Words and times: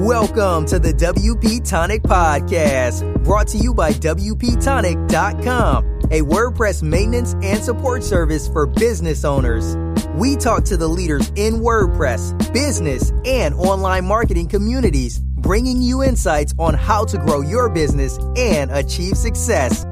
Welcome 0.00 0.64
to 0.68 0.78
the 0.78 0.94
WP 0.94 1.68
Tonic 1.68 2.02
Podcast, 2.02 3.22
brought 3.22 3.48
to 3.48 3.58
you 3.58 3.74
by 3.74 3.92
WPTonic.com, 3.92 5.84
a 6.04 6.22
WordPress 6.22 6.82
maintenance 6.82 7.34
and 7.42 7.62
support 7.62 8.02
service 8.02 8.48
for 8.48 8.64
business 8.64 9.26
owners. 9.26 9.76
We 10.14 10.36
talk 10.36 10.64
to 10.64 10.78
the 10.78 10.88
leaders 10.88 11.30
in 11.36 11.56
WordPress, 11.56 12.50
business, 12.50 13.12
and 13.26 13.54
online 13.56 14.06
marketing 14.06 14.48
communities, 14.48 15.18
bringing 15.18 15.82
you 15.82 16.02
insights 16.02 16.54
on 16.58 16.72
how 16.72 17.04
to 17.04 17.18
grow 17.18 17.42
your 17.42 17.68
business 17.68 18.16
and 18.38 18.70
achieve 18.70 19.18
success. 19.18 19.84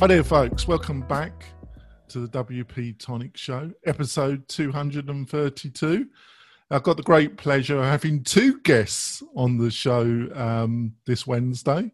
Hi 0.00 0.08
there, 0.08 0.24
folks. 0.24 0.66
Welcome 0.66 1.02
back 1.02 1.44
to 2.08 2.26
the 2.26 2.44
WP 2.44 2.98
Tonic 2.98 3.36
Show, 3.36 3.70
episode 3.86 4.48
232. 4.48 6.08
I've 6.70 6.82
got 6.82 6.98
the 6.98 7.02
great 7.02 7.36
pleasure 7.38 7.78
of 7.78 7.84
having 7.84 8.22
two 8.22 8.60
guests 8.60 9.22
on 9.34 9.56
the 9.56 9.70
show 9.70 10.28
um, 10.34 10.94
this 11.06 11.26
Wednesday. 11.26 11.90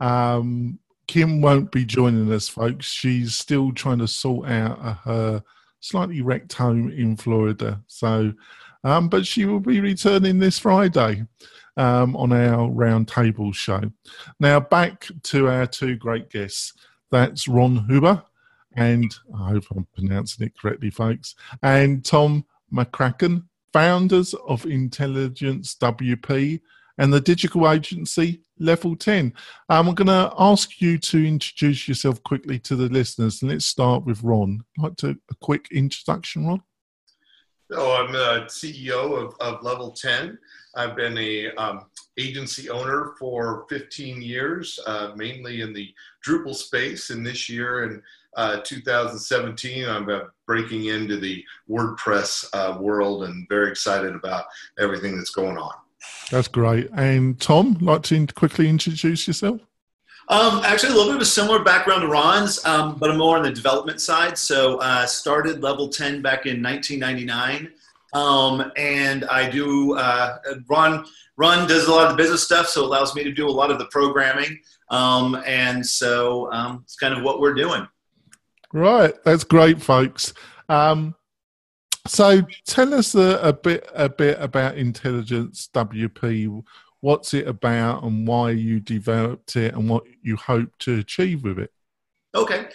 Um, 0.00 0.78
Kim 1.08 1.40
won't 1.40 1.72
be 1.72 1.84
joining 1.84 2.32
us, 2.32 2.48
folks. 2.48 2.86
She's 2.86 3.34
still 3.34 3.72
trying 3.72 3.98
to 3.98 4.06
sort 4.06 4.48
out 4.48 4.78
her 5.04 5.42
slightly 5.80 6.22
wrecked 6.22 6.52
home 6.52 6.90
in 6.92 7.16
Florida. 7.16 7.82
So, 7.88 8.32
um, 8.84 9.08
but 9.08 9.26
she 9.26 9.44
will 9.44 9.60
be 9.60 9.80
returning 9.80 10.38
this 10.38 10.58
Friday 10.58 11.26
um, 11.76 12.14
on 12.16 12.32
our 12.32 12.68
roundtable 12.68 13.52
show. 13.54 13.82
Now, 14.38 14.60
back 14.60 15.08
to 15.24 15.48
our 15.48 15.66
two 15.66 15.96
great 15.96 16.30
guests. 16.30 16.74
That's 17.10 17.48
Ron 17.48 17.84
Huber, 17.88 18.22
and 18.76 19.12
I 19.36 19.50
hope 19.50 19.64
I'm 19.74 19.86
pronouncing 19.94 20.46
it 20.46 20.58
correctly, 20.58 20.90
folks, 20.90 21.34
and 21.62 22.04
Tom 22.04 22.46
McCracken 22.72 23.44
founders 23.72 24.34
of 24.46 24.66
Intelligence 24.66 25.76
WP 25.80 26.60
and 26.98 27.12
the 27.12 27.20
digital 27.20 27.70
agency 27.70 28.42
Level 28.58 28.94
10. 28.94 29.32
Um, 29.68 29.88
I'm 29.88 29.94
going 29.94 30.06
to 30.06 30.32
ask 30.38 30.80
you 30.80 30.98
to 30.98 31.26
introduce 31.26 31.88
yourself 31.88 32.22
quickly 32.22 32.58
to 32.60 32.76
the 32.76 32.88
listeners. 32.88 33.42
And 33.42 33.50
let's 33.50 33.64
start 33.64 34.04
with 34.04 34.22
Ron. 34.22 34.62
Like 34.78 34.96
to 34.96 35.16
a 35.30 35.34
quick 35.40 35.68
introduction, 35.72 36.46
Ron? 36.46 36.62
So 37.70 37.92
I'm 37.92 38.14
a 38.14 38.46
CEO 38.46 39.16
of, 39.16 39.34
of 39.40 39.62
Level 39.62 39.92
10. 39.92 40.38
I've 40.76 40.94
been 40.94 41.16
a 41.18 41.50
um, 41.54 41.86
agency 42.18 42.68
owner 42.70 43.14
for 43.18 43.66
15 43.68 44.20
years, 44.20 44.78
uh, 44.86 45.12
mainly 45.16 45.62
in 45.62 45.72
the 45.72 45.92
Drupal 46.26 46.54
space. 46.54 47.10
And 47.10 47.26
this 47.26 47.48
year, 47.48 47.84
and 47.84 48.02
uh, 48.36 48.60
2017. 48.64 49.88
I'm 49.88 50.08
uh, 50.08 50.20
breaking 50.46 50.86
into 50.86 51.18
the 51.18 51.44
WordPress 51.68 52.46
uh, 52.52 52.78
world 52.78 53.24
and 53.24 53.48
very 53.48 53.70
excited 53.70 54.14
about 54.14 54.44
everything 54.78 55.16
that's 55.16 55.30
going 55.30 55.58
on. 55.58 55.72
That's 56.30 56.48
great. 56.48 56.90
And 56.94 57.40
Tom, 57.40 57.76
like 57.80 58.02
to 58.04 58.26
quickly 58.34 58.68
introduce 58.68 59.26
yourself? 59.26 59.60
Um, 60.28 60.62
actually, 60.64 60.90
a 60.90 60.94
little 60.94 61.12
bit 61.12 61.16
of 61.16 61.22
a 61.22 61.26
similar 61.26 61.62
background 61.62 62.02
to 62.02 62.08
Ron's, 62.08 62.64
um, 62.64 62.96
but 62.98 63.10
I'm 63.10 63.18
more 63.18 63.36
on 63.36 63.42
the 63.42 63.50
development 63.50 64.00
side. 64.00 64.38
So, 64.38 64.78
uh, 64.78 65.04
started 65.04 65.62
level 65.62 65.88
10 65.88 66.22
back 66.22 66.46
in 66.46 66.62
1999. 66.62 67.72
Um, 68.14 68.70
and 68.76 69.24
I 69.24 69.50
do, 69.50 69.94
uh, 69.94 70.38
Ron, 70.68 71.06
Ron 71.36 71.66
does 71.66 71.86
a 71.86 71.90
lot 71.90 72.04
of 72.04 72.10
the 72.10 72.16
business 72.16 72.42
stuff, 72.42 72.68
so 72.68 72.82
it 72.82 72.86
allows 72.86 73.14
me 73.14 73.24
to 73.24 73.32
do 73.32 73.48
a 73.48 73.50
lot 73.50 73.70
of 73.70 73.78
the 73.78 73.86
programming. 73.86 74.60
Um, 74.90 75.42
and 75.46 75.84
so 75.84 76.52
um, 76.52 76.80
it's 76.84 76.96
kind 76.96 77.14
of 77.14 77.22
what 77.22 77.40
we're 77.40 77.54
doing. 77.54 77.86
Right, 78.72 79.14
that's 79.24 79.44
great, 79.44 79.82
folks. 79.82 80.32
Um, 80.68 81.14
so, 82.06 82.42
tell 82.66 82.94
us 82.94 83.14
a, 83.14 83.38
a, 83.42 83.52
bit 83.52 83.88
a 83.94 84.08
bit 84.08 84.36
about 84.40 84.76
Intelligence 84.76 85.68
WP. 85.72 86.64
What's 87.00 87.34
it 87.34 87.46
about, 87.46 88.02
and 88.02 88.26
why 88.26 88.50
you 88.50 88.80
developed 88.80 89.56
it, 89.56 89.74
and 89.74 89.88
what 89.88 90.04
you 90.22 90.36
hope 90.36 90.70
to 90.80 90.98
achieve 90.98 91.44
with 91.44 91.58
it? 91.58 91.72
Okay. 92.34 92.68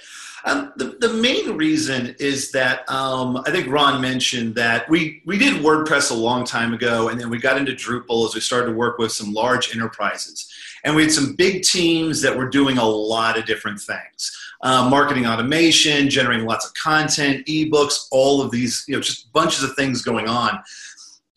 Um, 0.46 0.72
the, 0.78 0.98
the 1.00 1.14
main 1.14 1.58
reason 1.58 2.16
is 2.20 2.52
that 2.52 2.90
um, 2.90 3.42
I 3.46 3.52
think 3.52 3.68
Ron 3.68 4.00
mentioned 4.00 4.54
that 4.56 4.88
we, 4.88 5.22
we 5.26 5.38
did 5.38 5.62
WordPress 5.64 6.12
a 6.12 6.14
long 6.14 6.46
time 6.46 6.74
ago, 6.74 7.10
and 7.10 7.20
then 7.20 7.30
we 7.30 7.40
got 7.40 7.58
into 7.58 7.74
Drupal 7.74 8.28
as 8.28 8.36
we 8.36 8.40
started 8.40 8.68
to 8.68 8.74
work 8.74 8.98
with 8.98 9.12
some 9.12 9.34
large 9.34 9.76
enterprises. 9.76 10.50
And 10.84 10.96
we 10.96 11.02
had 11.02 11.12
some 11.12 11.36
big 11.36 11.64
teams 11.64 12.22
that 12.22 12.38
were 12.38 12.48
doing 12.48 12.78
a 12.78 12.86
lot 12.86 13.38
of 13.38 13.46
different 13.46 13.82
things 13.82 14.32
uh, 14.62 14.90
marketing 14.90 15.26
automation, 15.26 16.10
generating 16.10 16.46
lots 16.46 16.66
of 16.66 16.74
content, 16.74 17.46
ebooks, 17.48 18.08
all 18.12 18.42
of 18.42 18.52
these, 18.52 18.84
you 18.88 18.96
know, 18.96 19.02
just 19.02 19.32
bunches 19.34 19.64
of 19.64 19.76
things 19.76 20.02
going 20.02 20.28
on. 20.28 20.60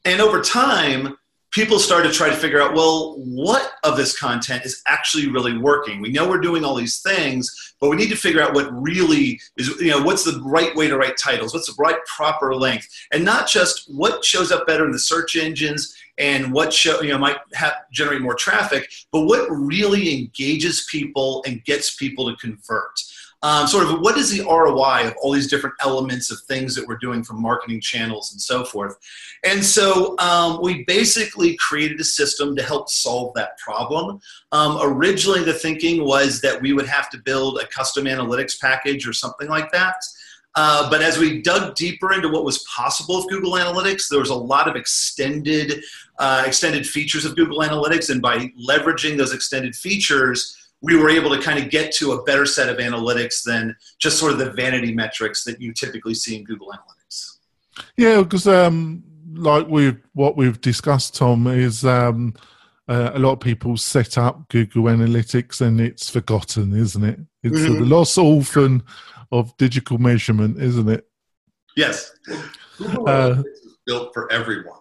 And 0.05 0.21
over 0.21 0.41
time, 0.41 1.17
people 1.51 1.79
started 1.79 2.09
to 2.09 2.15
try 2.15 2.29
to 2.29 2.37
figure 2.37 2.63
out 2.63 2.75
well 2.75 3.17
what 3.19 3.73
of 3.83 3.97
this 3.97 4.19
content 4.19 4.65
is 4.65 4.83
actually 4.87 5.29
really 5.29 5.59
working? 5.59 6.01
We 6.01 6.11
know 6.11 6.29
we're 6.29 6.41
doing 6.41 6.65
all 6.65 6.75
these 6.75 7.01
things 7.03 7.71
but 7.81 7.89
we 7.89 7.97
need 7.97 8.11
to 8.11 8.17
figure 8.17 8.43
out 8.43 8.55
what 8.55 8.71
really 8.71 9.41
is 9.57 9.69
you 9.81 9.91
know 9.91 10.03
what's 10.03 10.25
the 10.25 10.41
right 10.43 10.75
way 10.77 10.87
to 10.89 10.97
write 10.97 11.17
titles? 11.17 11.53
What's 11.53 11.75
the 11.75 11.83
right 11.83 11.97
proper 12.07 12.55
length? 12.55 12.89
And 13.11 13.25
not 13.25 13.49
just 13.49 13.93
what 13.93 14.25
shows 14.25 14.53
up 14.53 14.67
better 14.67 14.85
in 14.85 14.93
the 14.93 14.99
search 14.99 15.35
engines 15.37 15.97
and 16.21 16.53
what 16.53 16.73
show 16.73 17.01
you 17.01 17.11
know 17.11 17.19
might 17.19 17.39
have, 17.55 17.73
generate 17.91 18.21
more 18.21 18.35
traffic 18.35 18.89
but 19.11 19.23
what 19.23 19.49
really 19.51 20.21
engages 20.21 20.87
people 20.91 21.43
and 21.47 21.65
gets 21.65 21.97
people 21.97 22.31
to 22.31 22.37
convert 22.37 23.01
um, 23.43 23.67
sort 23.67 23.87
of 23.87 24.01
what 24.01 24.19
is 24.19 24.31
the 24.31 24.45
ROI 24.45 25.09
of 25.09 25.15
all 25.21 25.33
these 25.33 25.49
different 25.49 25.75
elements 25.81 26.31
of 26.31 26.41
things 26.41 26.75
that 26.75 26.87
we're 26.87 26.99
doing 26.99 27.23
from 27.23 27.41
marketing 27.41 27.81
channels 27.81 28.33
and 28.33 28.41
so 28.41 28.65
forth. 28.65 28.99
And 29.45 29.65
so 29.65 30.15
um, 30.19 30.61
we 30.63 30.85
basically 30.85 31.57
created 31.57 31.99
a 32.01 32.05
system 32.05 32.55
to 32.57 32.63
help 32.63 32.91
solve 32.91 33.33
that 33.35 33.57
problem. 33.59 34.21
Um, 34.53 34.79
originally, 34.83 35.43
the 35.43 35.55
thinking 35.55 36.05
was 36.05 36.43
that 36.43 36.61
we 36.61 36.75
would 36.75 36.87
have 36.87 37.09
to 37.11 37.19
build 37.19 37.59
a 37.59 37.67
custom 37.67 38.05
analytics 38.05 38.61
package 38.61 39.09
or 39.09 39.15
something 39.15 39.49
like 39.49 39.73
that. 39.73 39.97
Uh, 40.57 40.91
but 40.91 41.01
as 41.01 41.17
we 41.17 41.41
dug 41.43 41.75
deeper 41.77 42.13
into 42.13 42.29
what 42.29 42.45
was 42.45 42.65
possible 42.65 43.19
with 43.19 43.29
Google 43.29 43.53
Analytics, 43.53 44.09
there 44.09 44.19
was 44.19 44.31
a 44.31 44.35
lot 44.35 44.69
of 44.69 44.75
extended, 44.75 45.83
uh, 46.21 46.45
extended 46.47 46.87
features 46.87 47.25
of 47.25 47.35
Google 47.35 47.61
Analytics, 47.61 48.11
and 48.11 48.21
by 48.21 48.53
leveraging 48.69 49.17
those 49.17 49.33
extended 49.33 49.75
features, 49.75 50.55
we 50.83 50.95
were 50.95 51.09
able 51.09 51.35
to 51.35 51.41
kind 51.41 51.59
of 51.59 51.71
get 51.71 51.93
to 51.93 52.13
a 52.13 52.23
better 52.25 52.45
set 52.45 52.69
of 52.69 52.77
analytics 52.77 53.43
than 53.43 53.75
just 53.99 54.19
sort 54.19 54.33
of 54.33 54.39
the 54.39 54.53
vanity 54.53 54.95
metrics 54.95 55.45
that 55.45 55.61
you 55.61 55.73
typically 55.73 56.15
see 56.15 56.37
in 56.37 56.45
Google 56.45 56.73
Analytics. 56.73 57.39
Yeah, 57.97 58.23
because 58.23 58.47
um, 58.47 59.03
like 59.33 59.67
we 59.67 59.97
what 60.13 60.37
we've 60.37 60.61
discussed, 60.61 61.17
Tom, 61.17 61.47
is 61.47 61.87
um, 61.87 62.35
uh, 62.87 63.13
a 63.15 63.19
lot 63.19 63.33
of 63.33 63.41
people 63.41 63.79
set 63.79 64.19
up 64.19 64.47
Google 64.51 64.85
Analytics 64.85 65.63
and 65.63 65.81
it's 65.81 66.11
forgotten, 66.11 66.75
isn't 66.75 67.03
it? 67.03 67.19
It's 67.43 67.61
mm-hmm. 67.61 67.79
the 67.79 67.87
lost 67.87 68.19
orphan 68.19 68.83
of 69.33 69.57
digital 69.57 69.97
measurement, 69.97 70.61
isn't 70.61 70.89
it? 70.91 71.07
Yes. 71.79 72.13
Google 72.77 73.09
uh, 73.09 73.31
Analytics 73.31 73.45
is 73.65 73.79
built 73.87 74.11
for 74.13 74.31
everyone 74.31 74.81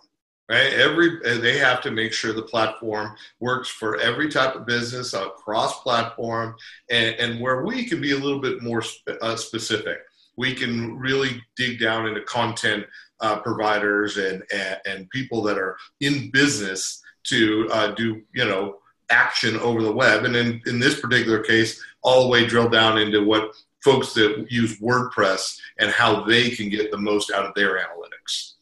right? 0.49 0.73
Every 0.73 1.19
they 1.39 1.57
have 1.59 1.81
to 1.81 1.91
make 1.91 2.11
sure 2.11 2.33
the 2.33 2.41
platform 2.41 3.15
works 3.39 3.69
for 3.69 3.97
every 3.97 4.29
type 4.29 4.55
of 4.55 4.65
business 4.65 5.13
across 5.13 5.81
platform 5.81 6.55
and, 6.89 7.15
and 7.15 7.39
where 7.39 7.63
we 7.63 7.85
can 7.85 8.01
be 8.01 8.11
a 8.11 8.17
little 8.17 8.39
bit 8.39 8.61
more 8.63 8.83
uh, 9.21 9.35
specific. 9.35 9.99
We 10.35 10.55
can 10.55 10.97
really 10.97 11.41
dig 11.55 11.79
down 11.79 12.07
into 12.07 12.21
content 12.21 12.85
uh, 13.19 13.39
providers 13.39 14.17
and, 14.17 14.43
and, 14.53 14.77
and 14.85 15.09
people 15.11 15.43
that 15.43 15.57
are 15.57 15.77
in 15.99 16.31
business 16.31 17.01
to 17.25 17.69
uh, 17.71 17.91
do 17.91 18.21
you 18.33 18.45
know 18.45 18.77
action 19.11 19.55
over 19.57 19.83
the 19.83 19.91
web. 19.91 20.25
And 20.25 20.35
in, 20.35 20.61
in 20.65 20.79
this 20.79 20.99
particular 20.99 21.39
case 21.39 21.81
all 22.01 22.23
the 22.23 22.29
way 22.29 22.45
drill 22.45 22.69
down 22.69 22.97
into 22.97 23.23
what 23.23 23.51
folks 23.83 24.13
that 24.13 24.47
use 24.49 24.79
wordpress 24.79 25.57
and 25.79 25.91
how 25.91 26.23
they 26.23 26.49
can 26.49 26.69
get 26.69 26.91
the 26.91 26.97
most 26.97 27.31
out 27.31 27.45
of 27.45 27.53
their 27.55 27.77
analytics 27.77 28.53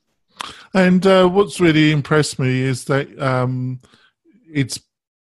and 0.74 1.06
uh, 1.06 1.28
what's 1.28 1.60
really 1.60 1.92
impressed 1.92 2.40
me 2.40 2.62
is 2.62 2.86
that 2.86 3.20
um, 3.22 3.80
it's 4.52 4.80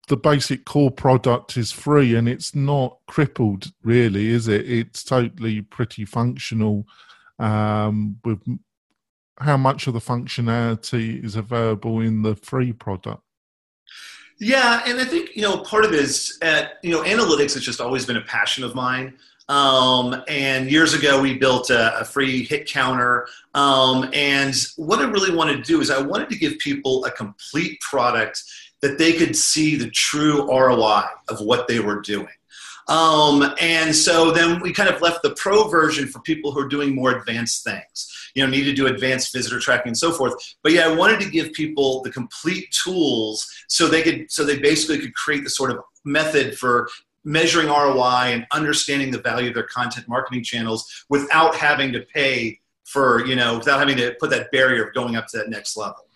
the 0.08 0.18
basic 0.18 0.66
core 0.66 0.92
product 0.92 1.56
is 1.56 1.72
free 1.72 2.16
and 2.16 2.28
it's 2.28 2.54
not 2.54 2.98
crippled, 3.08 3.72
really, 3.84 4.28
is 4.28 4.48
it? 4.48 4.70
It's 4.70 5.04
totally 5.04 5.62
pretty 5.62 6.06
functional. 6.06 6.86
Um, 7.40 8.18
with 8.24 8.40
how 9.40 9.58
much 9.58 9.88
of 9.88 9.94
the 9.94 10.00
functionality 10.00 11.24
is 11.24 11.36
available 11.36 12.00
in 12.00 12.22
the 12.22 12.36
free 12.36 12.74
product? 12.74 13.24
Yeah, 14.40 14.84
and 14.86 15.00
I 15.00 15.06
think 15.06 15.36
you 15.36 15.44
know 15.44 15.60
part 15.60 15.86
of 15.86 15.94
it 15.94 16.00
is 16.00 16.38
at, 16.42 16.80
you 16.84 16.92
know, 16.92 17.04
analytics 17.04 17.54
has 17.54 17.64
just 17.64 17.80
always 17.80 18.06
been 18.06 18.18
a 18.18 18.22
passion 18.22 18.64
of 18.64 18.76
mine. 18.76 19.18
Um, 19.52 20.24
and 20.30 20.72
years 20.72 20.94
ago, 20.94 21.22
we 21.22 21.38
built 21.38 21.70
a, 21.72 22.00
a 22.00 22.06
free 22.06 22.46
hit 22.46 22.70
counter. 22.70 23.28
Um, 23.54 24.10
and 24.14 24.56
what 24.78 25.00
I 25.00 25.10
really 25.10 25.36
wanted 25.36 25.58
to 25.58 25.64
do 25.64 25.82
is 25.82 25.92
I 25.92 26.02
wanted 26.02 26.30
to 26.30 26.38
give 26.38 26.58
people 26.60 27.04
a 27.04 27.12
complete 27.12 27.82
product 27.82 28.42
that 28.82 28.98
they 28.98 29.12
could 29.12 29.36
see 29.36 29.76
the 29.76 29.90
true 29.90 30.48
ROI 30.50 31.04
of 31.28 31.42
what 31.42 31.68
they 31.68 31.82
were 31.82 32.00
doing. 32.00 32.30
Um, 32.88 33.54
and 33.60 33.94
so 33.94 34.32
then 34.32 34.62
we 34.62 34.72
kind 34.72 34.90
of 34.90 35.02
left 35.02 35.22
the 35.22 35.36
pro 35.36 35.68
version 35.68 36.08
for 36.08 36.20
people 36.20 36.54
who 36.54 36.62
are 36.62 36.68
doing 36.70 36.96
more 36.96 37.12
advanced 37.12 37.66
things. 37.66 38.32
you 38.34 38.44
know 38.44 38.50
need 38.50 38.64
to 38.64 38.74
do 38.74 38.88
advanced 38.88 39.34
visitor 39.34 39.60
tracking 39.60 39.90
and 39.90 39.98
so 39.98 40.14
forth. 40.14 40.34
But 40.64 40.72
yeah, 40.72 40.88
I 40.88 40.96
wanted 40.96 41.20
to 41.20 41.30
give 41.30 41.52
people 41.52 42.02
the 42.04 42.12
complete 42.12 42.72
tools 42.72 43.50
so 43.68 43.88
they 43.88 44.02
could 44.02 44.32
so 44.32 44.46
they 44.46 44.60
basically 44.60 45.00
could 45.00 45.14
create 45.14 45.44
the 45.44 45.50
sort 45.50 45.72
of 45.72 45.80
method 46.06 46.58
for 46.58 46.90
measuring 47.24 47.68
ROI 47.68 48.34
and 48.34 48.48
understanding 48.52 49.12
the 49.12 49.22
value 49.22 49.50
of 49.50 49.54
their 49.54 49.68
content 49.68 50.08
marketing 50.08 50.44
channels 50.44 51.06
without 51.10 51.56
having 51.56 51.92
to 51.94 52.02
pay 52.14 52.60
for 52.86 53.26
you 53.26 53.36
know 53.36 53.58
without 53.58 53.80
having 53.80 53.98
to 53.98 54.16
put 54.20 54.30
that 54.30 54.52
barrier 54.52 54.88
of 54.88 54.94
going 54.94 55.16
up 55.16 55.28
to 55.28 55.38
that 55.38 55.50
next 55.50 55.78
level. 55.78 56.08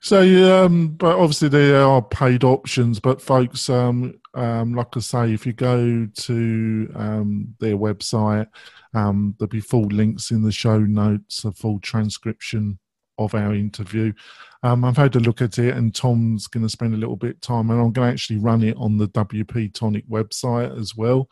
So, 0.00 0.64
um, 0.64 0.90
but 0.90 1.16
obviously 1.18 1.48
there 1.48 1.82
are 1.82 2.00
paid 2.00 2.44
options, 2.44 3.00
but 3.00 3.20
folks, 3.20 3.68
um, 3.68 4.20
um, 4.34 4.74
like 4.74 4.96
I 4.96 5.00
say, 5.00 5.32
if 5.32 5.44
you 5.44 5.52
go 5.52 6.06
to 6.06 6.92
um, 6.94 7.54
their 7.58 7.76
website, 7.76 8.46
um, 8.94 9.34
there'll 9.38 9.48
be 9.48 9.60
full 9.60 9.86
links 9.86 10.30
in 10.30 10.42
the 10.42 10.52
show 10.52 10.78
notes, 10.78 11.44
a 11.44 11.50
full 11.50 11.80
transcription 11.80 12.78
of 13.18 13.34
our 13.34 13.54
interview. 13.54 14.12
Um, 14.62 14.84
I've 14.84 14.96
had 14.96 15.14
a 15.14 15.20
look 15.20 15.40
at 15.40 15.58
it, 15.58 15.76
and 15.76 15.94
Tom's 15.94 16.46
going 16.46 16.64
to 16.64 16.70
spend 16.70 16.94
a 16.94 16.96
little 16.96 17.16
bit 17.16 17.36
of 17.36 17.40
time, 17.40 17.70
and 17.70 17.80
I'm 17.80 17.92
going 17.92 18.08
to 18.08 18.12
actually 18.12 18.38
run 18.38 18.62
it 18.62 18.76
on 18.76 18.98
the 18.98 19.08
WP 19.08 19.72
Tonic 19.72 20.08
website 20.08 20.76
as 20.78 20.96
well, 20.96 21.28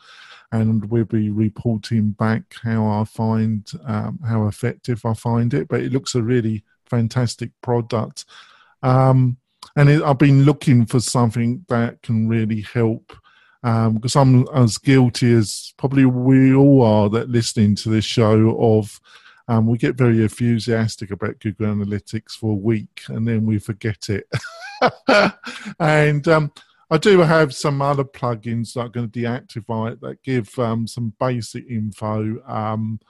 and 0.53 0.89
we'll 0.91 1.05
be 1.05 1.31
reporting 1.31 2.13
back 2.13 2.43
how 2.63 2.87
I 2.87 3.05
find 3.05 3.69
um, 3.85 4.21
how 4.27 4.47
effective 4.47 5.05
I 5.05 5.15
find 5.15 5.53
it. 5.55 5.69
But 5.69 5.81
it 5.81 5.93
looks 5.93 6.15
a 6.15 6.23
really 6.23 6.65
fantastic 6.89 7.51
product, 7.63 8.27
um, 8.83 9.39
and 9.75 9.89
it, 9.89 10.03
I've 10.03 10.19
been 10.19 10.45
looking 10.45 10.87
for 10.87 11.01
something 11.01 11.65
that 11.69 12.03
can 12.03 12.29
really 12.29 12.61
help 12.61 13.13
because 13.63 14.15
um, 14.15 14.47
I'm 14.47 14.63
as 14.63 14.79
guilty 14.79 15.33
as 15.33 15.75
probably 15.77 16.05
we 16.05 16.55
all 16.55 16.83
are 16.83 17.09
that 17.11 17.29
listening 17.29 17.75
to 17.77 17.89
this 17.89 18.05
show 18.05 18.57
of 18.61 19.01
um, 19.49 19.67
we 19.67 19.79
get 19.79 19.97
very 19.97 20.23
enthusiastic 20.23 21.11
about 21.11 21.39
Google 21.39 21.69
Analytics 21.69 22.33
for 22.33 22.53
a 22.53 22.57
week 22.57 23.03
and 23.09 23.27
then 23.27 23.47
we 23.47 23.59
forget 23.59 24.09
it. 24.09 24.29
and 25.81 26.27
um, 26.27 26.53
I 26.91 26.99
do 26.99 27.21
have 27.21 27.55
some 27.55 27.81
other 27.81 28.05
plugins 28.05 28.75
that 28.75 28.81
are 28.81 28.89
going 28.89 29.11
to 29.11 29.21
deactivate 29.21 30.01
that 30.01 30.23
give 30.23 30.57
um, 30.59 30.87
some 30.87 31.13
basic 31.21 31.69
info. 31.69 32.43
Um, 32.47 33.01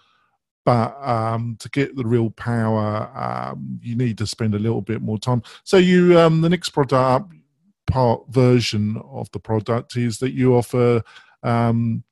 but 0.64 0.96
um, 1.00 1.56
to 1.60 1.68
get 1.70 1.94
the 1.94 2.04
real 2.04 2.30
power, 2.30 3.10
um, 3.16 3.78
you 3.82 3.96
need 3.96 4.18
to 4.18 4.26
spend 4.26 4.54
a 4.54 4.58
little 4.58 4.82
bit 4.82 5.00
more 5.00 5.18
time. 5.18 5.42
So 5.64 5.76
you, 5.76 6.08
the 6.14 6.48
next 6.48 6.70
product 6.70 7.32
part 7.86 8.22
version 8.28 9.00
of 9.10 9.30
the 9.30 9.38
product 9.38 9.96
is 9.96 10.18
that 10.18 10.32
you 10.32 10.56
offer 10.56 11.02
um, 11.42 12.02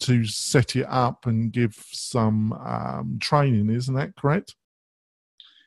to 0.00 0.24
set 0.24 0.76
it 0.76 0.86
up 0.88 1.26
and 1.26 1.52
give 1.52 1.74
some 1.92 2.52
um, 2.52 3.18
training. 3.20 3.70
Isn't 3.70 3.94
that 3.94 4.16
correct? 4.16 4.54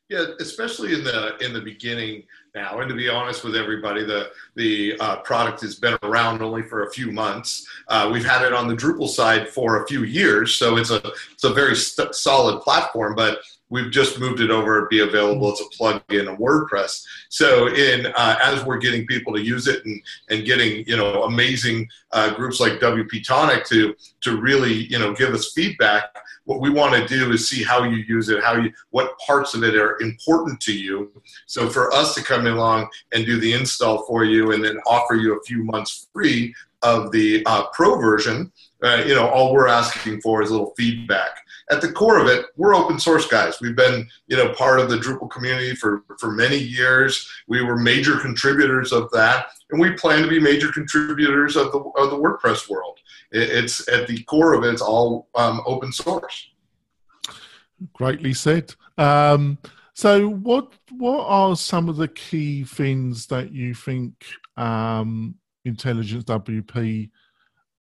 Yeah, 0.09 0.23
especially 0.39 0.93
in 0.93 1.03
the 1.03 1.35
in 1.43 1.51
the 1.51 1.59
beginning 1.59 2.23
now. 2.55 2.79
And 2.79 2.87
to 2.87 2.95
be 2.95 3.09
honest 3.09 3.43
with 3.43 3.57
everybody, 3.57 4.05
the 4.05 4.29
the 4.55 4.97
uh, 5.01 5.17
product 5.17 5.59
has 5.61 5.75
been 5.75 5.97
around 6.01 6.41
only 6.41 6.63
for 6.63 6.83
a 6.83 6.91
few 6.91 7.11
months. 7.11 7.67
Uh, 7.89 8.09
we've 8.13 8.25
had 8.25 8.41
it 8.43 8.53
on 8.53 8.69
the 8.69 8.75
Drupal 8.75 9.09
side 9.09 9.49
for 9.49 9.83
a 9.83 9.87
few 9.87 10.03
years, 10.03 10.55
so 10.55 10.77
it's 10.77 10.91
a 10.91 11.01
it's 11.33 11.43
a 11.43 11.53
very 11.53 11.75
st- 11.75 12.15
solid 12.15 12.61
platform. 12.61 13.15
But 13.15 13.39
we've 13.69 13.91
just 13.91 14.19
moved 14.19 14.39
it 14.39 14.49
over 14.49 14.81
to 14.81 14.87
be 14.87 15.01
available 15.01 15.51
as 15.51 15.59
a 15.59 15.63
plugin 15.65 16.29
in 16.29 16.37
WordPress. 16.37 17.03
So 17.29 17.67
in 17.67 18.07
uh, 18.07 18.37
as 18.43 18.63
we're 18.63 18.77
getting 18.77 19.05
people 19.05 19.33
to 19.33 19.41
use 19.41 19.67
it 19.67 19.85
and 19.85 20.01
and 20.29 20.45
getting 20.45 20.85
you 20.87 20.97
know 20.97 21.23
amazing 21.23 21.87
uh, 22.11 22.33
groups 22.33 22.59
like 22.59 22.73
WP 22.73 23.25
Tonic 23.25 23.65
to 23.67 23.95
to 24.21 24.39
really 24.39 24.73
you 24.73 24.99
know 24.99 25.13
give 25.13 25.33
us 25.33 25.51
feedback. 25.53 26.15
What 26.45 26.61
we 26.61 26.69
want 26.69 26.93
to 26.95 27.05
do 27.13 27.33
is 27.33 27.49
see 27.49 27.61
how 27.61 27.83
you 27.83 27.97
use 28.07 28.29
it, 28.29 28.41
how 28.41 28.55
you 28.55 28.71
what 28.91 29.17
parts 29.19 29.53
of 29.53 29.63
it 29.63 29.75
are 29.75 29.99
important 30.01 30.61
to 30.61 30.73
you. 30.73 31.11
So 31.45 31.69
for 31.69 31.91
us 31.93 32.15
to 32.15 32.23
come 32.23 32.47
along 32.47 32.87
and 33.13 33.25
do 33.25 33.39
the 33.39 33.53
install 33.53 34.05
for 34.05 34.23
you 34.23 34.53
and 34.53 34.63
then 34.63 34.77
offer 34.87 35.15
you 35.15 35.37
a 35.37 35.43
few 35.43 35.63
months 35.63 36.07
free 36.13 36.55
of 36.83 37.11
the 37.11 37.43
uh, 37.47 37.65
pro 37.73 37.99
version, 37.99 38.51
uh, 38.83 39.03
you 39.05 39.15
know, 39.15 39.27
all 39.27 39.51
we're 39.51 39.67
asking 39.67 40.21
for 40.21 40.41
is 40.41 40.49
a 40.49 40.53
little 40.53 40.73
feedback 40.77 41.39
at 41.69 41.81
the 41.81 41.91
core 41.91 42.19
of 42.19 42.27
it, 42.27 42.45
we're 42.55 42.75
open 42.75 42.99
source 42.99 43.27
guys. 43.27 43.59
We've 43.59 43.75
been, 43.75 44.07
you 44.27 44.37
know, 44.37 44.53
part 44.53 44.79
of 44.79 44.89
the 44.89 44.97
Drupal 44.97 45.29
community 45.29 45.75
for, 45.75 46.03
for 46.19 46.31
many 46.31 46.57
years. 46.57 47.29
We 47.47 47.61
were 47.61 47.77
major 47.77 48.17
contributors 48.19 48.93
of 48.93 49.11
that, 49.11 49.47
and 49.71 49.79
we 49.79 49.91
plan 49.93 50.23
to 50.23 50.29
be 50.29 50.39
major 50.39 50.71
contributors 50.71 51.55
of 51.55 51.71
the, 51.71 51.79
of 51.79 52.09
the 52.09 52.17
WordPress 52.17 52.69
world. 52.69 52.99
It, 53.31 53.49
it's 53.49 53.87
at 53.89 54.07
the 54.07 54.23
core 54.23 54.53
of 54.53 54.63
it, 54.63 54.73
it's 54.73 54.81
all 54.81 55.27
um, 55.35 55.61
open 55.65 55.91
source. 55.91 56.49
Greatly 57.93 58.33
said. 58.33 58.73
Um, 58.97 59.57
so, 59.93 60.29
what 60.29 60.73
what 60.91 61.25
are 61.27 61.55
some 61.55 61.89
of 61.89 61.97
the 61.97 62.07
key 62.07 62.63
things 62.63 63.27
that 63.27 63.51
you 63.51 63.73
think 63.73 64.13
um, 64.55 65.35
Intelligence 65.65 66.23
WP 66.23 67.09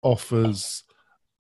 offers 0.03 0.85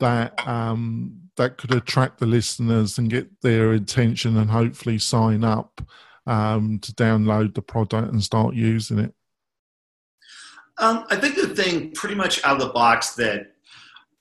that 0.01 0.47
um, 0.47 1.21
that 1.37 1.59
could 1.59 1.73
attract 1.75 2.19
the 2.19 2.27
listeners 2.27 2.99
and 2.99 3.11
get 3.11 3.41
their 3.43 3.73
attention 3.73 4.37
and 4.37 4.51
hopefully 4.51 4.99
sign 4.99 5.45
up 5.45 5.81
um, 6.27 6.79
to 6.81 6.93
download 6.93 7.55
the 7.55 7.63
product 7.63 8.13
and 8.13 8.23
start 8.23 8.55
using 8.55 8.99
it? 8.99 9.15
Um, 10.79 11.07
I 11.11 11.17
think 11.17 11.37
the 11.37 11.49
thing 11.49 11.93
pretty 11.93 12.15
much 12.15 12.45
out 12.45 12.61
of 12.61 12.67
the 12.67 12.73
box 12.73 13.15
that 13.15 13.53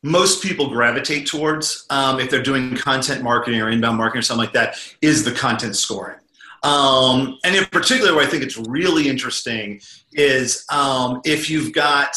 most 0.04 0.44
people 0.44 0.70
gravitate 0.70 1.26
towards 1.26 1.86
um, 1.90 2.20
if 2.20 2.30
they're 2.30 2.44
doing 2.44 2.76
content 2.76 3.24
marketing 3.24 3.60
or 3.62 3.70
inbound 3.70 3.98
marketing 3.98 4.20
or 4.20 4.22
something 4.22 4.46
like 4.46 4.54
that 4.54 4.78
is 5.02 5.26
the 5.26 5.32
content 5.32 5.76
scoring. 5.76 6.18
Um, 6.64 7.38
and 7.44 7.56
in 7.56 7.66
particular, 7.66 8.16
where 8.16 8.26
I 8.26 8.30
think 8.30 8.44
it's 8.44 8.58
really 8.58 9.08
interesting 9.08 9.82
is 10.14 10.66
um, 10.72 11.22
if 11.26 11.50
you've 11.50 11.74
got 11.74 12.16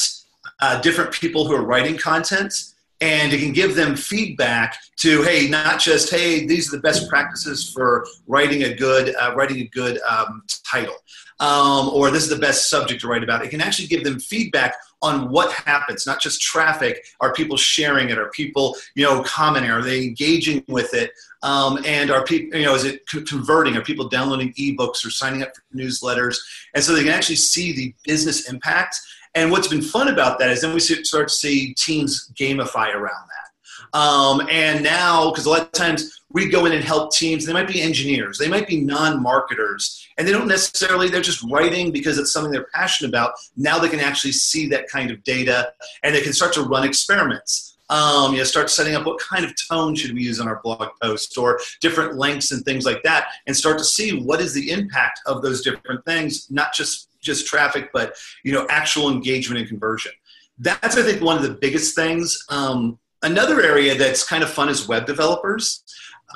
uh, 0.60 0.80
different 0.80 1.12
people 1.12 1.46
who 1.46 1.54
are 1.54 1.64
writing 1.64 1.96
content 1.96 2.54
and 3.00 3.32
it 3.32 3.38
can 3.38 3.52
give 3.52 3.74
them 3.74 3.94
feedback 3.94 4.76
to 4.96 5.22
hey 5.22 5.48
not 5.48 5.80
just 5.80 6.10
hey 6.10 6.46
these 6.46 6.72
are 6.72 6.76
the 6.76 6.82
best 6.82 7.08
practices 7.08 7.70
for 7.70 8.06
writing 8.26 8.64
a 8.64 8.74
good 8.74 9.14
uh, 9.16 9.32
writing 9.36 9.58
a 9.58 9.66
good 9.68 10.00
um, 10.02 10.42
title 10.64 10.96
um, 11.40 11.88
or 11.90 12.10
this 12.10 12.24
is 12.24 12.28
the 12.28 12.36
best 12.36 12.68
subject 12.68 13.00
to 13.02 13.08
write 13.08 13.22
about. 13.22 13.44
It 13.44 13.50
can 13.50 13.60
actually 13.60 13.88
give 13.88 14.04
them 14.04 14.18
feedback 14.18 14.74
on 15.00 15.30
what 15.30 15.52
happens 15.52 16.06
not 16.06 16.20
just 16.20 16.42
traffic. 16.42 17.04
Are 17.20 17.32
people 17.32 17.56
sharing 17.56 18.10
it? 18.10 18.18
Are 18.18 18.30
people 18.30 18.76
you 18.94 19.04
know 19.04 19.22
commenting? 19.22 19.70
Are 19.70 19.82
they 19.82 20.02
engaging 20.02 20.64
with 20.66 20.94
it? 20.94 21.12
Um, 21.42 21.78
and 21.86 22.10
are 22.10 22.24
people 22.24 22.58
you 22.58 22.64
know 22.64 22.74
is 22.74 22.84
it 22.84 23.06
converting? 23.06 23.76
Are 23.76 23.82
people 23.82 24.08
downloading 24.08 24.52
ebooks 24.54 25.06
or 25.06 25.10
signing 25.10 25.42
up 25.42 25.52
for 25.54 25.76
newsletters? 25.76 26.36
And 26.74 26.82
so 26.82 26.94
they 26.94 27.04
can 27.04 27.12
actually 27.12 27.36
see 27.36 27.72
the 27.72 27.94
business 28.04 28.50
impact 28.50 28.98
and 29.38 29.52
what's 29.52 29.68
been 29.68 29.82
fun 29.82 30.08
about 30.08 30.38
that 30.40 30.50
is 30.50 30.62
then 30.62 30.74
we 30.74 30.80
start 30.80 31.28
to 31.28 31.34
see 31.34 31.72
teams 31.74 32.32
gamify 32.34 32.92
around 32.92 33.28
that. 33.28 33.96
Um, 33.98 34.46
and 34.50 34.82
now, 34.82 35.30
because 35.30 35.46
a 35.46 35.50
lot 35.50 35.62
of 35.62 35.72
times 35.72 36.22
we 36.30 36.48
go 36.48 36.66
in 36.66 36.72
and 36.72 36.84
help 36.84 37.12
teams, 37.12 37.46
they 37.46 37.52
might 37.52 37.68
be 37.68 37.80
engineers, 37.80 38.36
they 38.36 38.48
might 38.48 38.66
be 38.66 38.80
non 38.80 39.22
marketers, 39.22 40.06
and 40.18 40.26
they 40.26 40.32
don't 40.32 40.48
necessarily, 40.48 41.08
they're 41.08 41.22
just 41.22 41.42
writing 41.44 41.92
because 41.92 42.18
it's 42.18 42.32
something 42.32 42.52
they're 42.52 42.66
passionate 42.74 43.10
about. 43.10 43.32
Now 43.56 43.78
they 43.78 43.88
can 43.88 44.00
actually 44.00 44.32
see 44.32 44.66
that 44.68 44.88
kind 44.88 45.10
of 45.10 45.22
data 45.22 45.72
and 46.02 46.14
they 46.14 46.20
can 46.20 46.32
start 46.32 46.52
to 46.54 46.62
run 46.62 46.84
experiments. 46.84 47.76
Um, 47.90 48.32
you 48.32 48.38
know, 48.38 48.44
start 48.44 48.68
setting 48.68 48.96
up 48.96 49.06
what 49.06 49.18
kind 49.18 49.46
of 49.46 49.54
tone 49.70 49.94
should 49.94 50.12
we 50.12 50.22
use 50.22 50.40
on 50.40 50.48
our 50.48 50.60
blog 50.62 50.88
post 51.00 51.38
or 51.38 51.58
different 51.80 52.16
lengths 52.18 52.50
and 52.50 52.62
things 52.64 52.84
like 52.84 53.02
that, 53.04 53.28
and 53.46 53.56
start 53.56 53.78
to 53.78 53.84
see 53.84 54.20
what 54.20 54.42
is 54.42 54.52
the 54.52 54.70
impact 54.70 55.20
of 55.24 55.40
those 55.40 55.62
different 55.62 56.04
things, 56.04 56.50
not 56.50 56.74
just 56.74 57.07
just 57.28 57.46
traffic, 57.46 57.90
but 57.92 58.14
you 58.42 58.52
know, 58.52 58.66
actual 58.68 59.10
engagement 59.10 59.60
and 59.60 59.68
conversion. 59.68 60.12
That's 60.58 60.96
I 60.96 61.02
think 61.02 61.22
one 61.22 61.36
of 61.36 61.42
the 61.42 61.54
biggest 61.54 61.94
things. 61.94 62.44
Um, 62.48 62.98
another 63.22 63.60
area 63.60 63.94
that's 63.94 64.24
kind 64.24 64.42
of 64.42 64.50
fun 64.50 64.68
is 64.68 64.88
web 64.88 65.06
developers. 65.06 65.84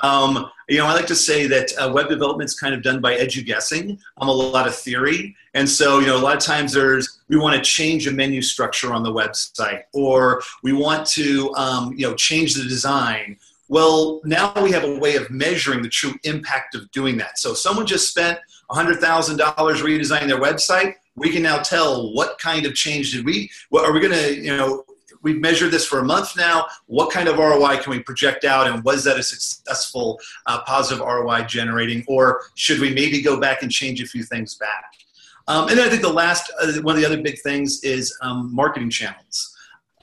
Um, 0.01 0.49
you 0.69 0.77
know, 0.79 0.87
I 0.87 0.93
like 0.93 1.05
to 1.07 1.15
say 1.15 1.45
that 1.47 1.71
uh, 1.77 1.91
web 1.93 2.09
development 2.09 2.49
is 2.49 2.59
kind 2.59 2.73
of 2.73 2.81
done 2.81 2.99
by 2.99 3.15
edu 3.15 3.45
guessing. 3.45 3.99
I'm 4.17 4.27
a 4.27 4.31
lot 4.31 4.65
of 4.65 4.73
theory, 4.73 5.35
and 5.53 5.69
so 5.69 5.99
you 5.99 6.07
know, 6.07 6.17
a 6.17 6.23
lot 6.23 6.35
of 6.35 6.41
times 6.41 6.73
there's 6.73 7.19
we 7.27 7.37
want 7.37 7.55
to 7.55 7.61
change 7.61 8.07
a 8.07 8.11
menu 8.11 8.41
structure 8.41 8.93
on 8.93 9.03
the 9.03 9.13
website, 9.13 9.83
or 9.93 10.41
we 10.63 10.73
want 10.73 11.05
to 11.09 11.53
um, 11.55 11.93
you 11.95 12.07
know 12.07 12.15
change 12.15 12.55
the 12.55 12.63
design. 12.63 13.37
Well, 13.69 14.21
now 14.23 14.53
we 14.61 14.71
have 14.71 14.83
a 14.83 14.99
way 14.99 15.15
of 15.15 15.29
measuring 15.29 15.81
the 15.81 15.89
true 15.89 16.13
impact 16.23 16.75
of 16.75 16.89
doing 16.91 17.17
that. 17.17 17.39
So, 17.39 17.53
someone 17.53 17.85
just 17.85 18.09
spent 18.09 18.39
$100,000 18.71 19.37
redesigning 19.37 20.27
their 20.27 20.41
website, 20.41 20.93
we 21.15 21.29
can 21.29 21.43
now 21.43 21.59
tell 21.59 22.13
what 22.13 22.39
kind 22.39 22.65
of 22.65 22.73
change 22.73 23.11
did 23.11 23.25
we, 23.25 23.49
what 23.69 23.85
are 23.85 23.93
we 23.93 23.99
going 23.99 24.13
to, 24.13 24.35
you 24.35 24.55
know, 24.55 24.83
we've 25.23 25.39
measured 25.39 25.71
this 25.71 25.85
for 25.85 25.99
a 25.99 26.03
month 26.03 26.35
now. 26.37 26.65
What 26.85 27.11
kind 27.11 27.27
of 27.27 27.37
ROI 27.37 27.77
can 27.77 27.91
we 27.91 27.99
project 27.99 28.45
out, 28.45 28.67
and 28.67 28.83
was 28.83 29.03
that 29.05 29.17
a 29.17 29.23
successful 29.23 30.19
uh, 30.45 30.61
positive 30.63 31.03
ROI 31.03 31.43
generating, 31.43 32.03
or 32.07 32.41
should 32.55 32.79
we 32.79 32.93
maybe 32.93 33.21
go 33.21 33.39
back 33.39 33.63
and 33.63 33.71
change 33.71 34.01
a 34.01 34.05
few 34.05 34.23
things 34.23 34.55
back? 34.55 34.83
Um, 35.47 35.67
and 35.69 35.77
then 35.77 35.87
I 35.87 35.89
think 35.89 36.01
the 36.01 36.13
last, 36.13 36.51
uh, 36.61 36.71
one 36.81 36.95
of 36.95 37.01
the 37.01 37.07
other 37.07 37.21
big 37.21 37.39
things 37.41 37.83
is 37.83 38.15
um, 38.21 38.53
marketing 38.53 38.89
channels. 38.89 39.52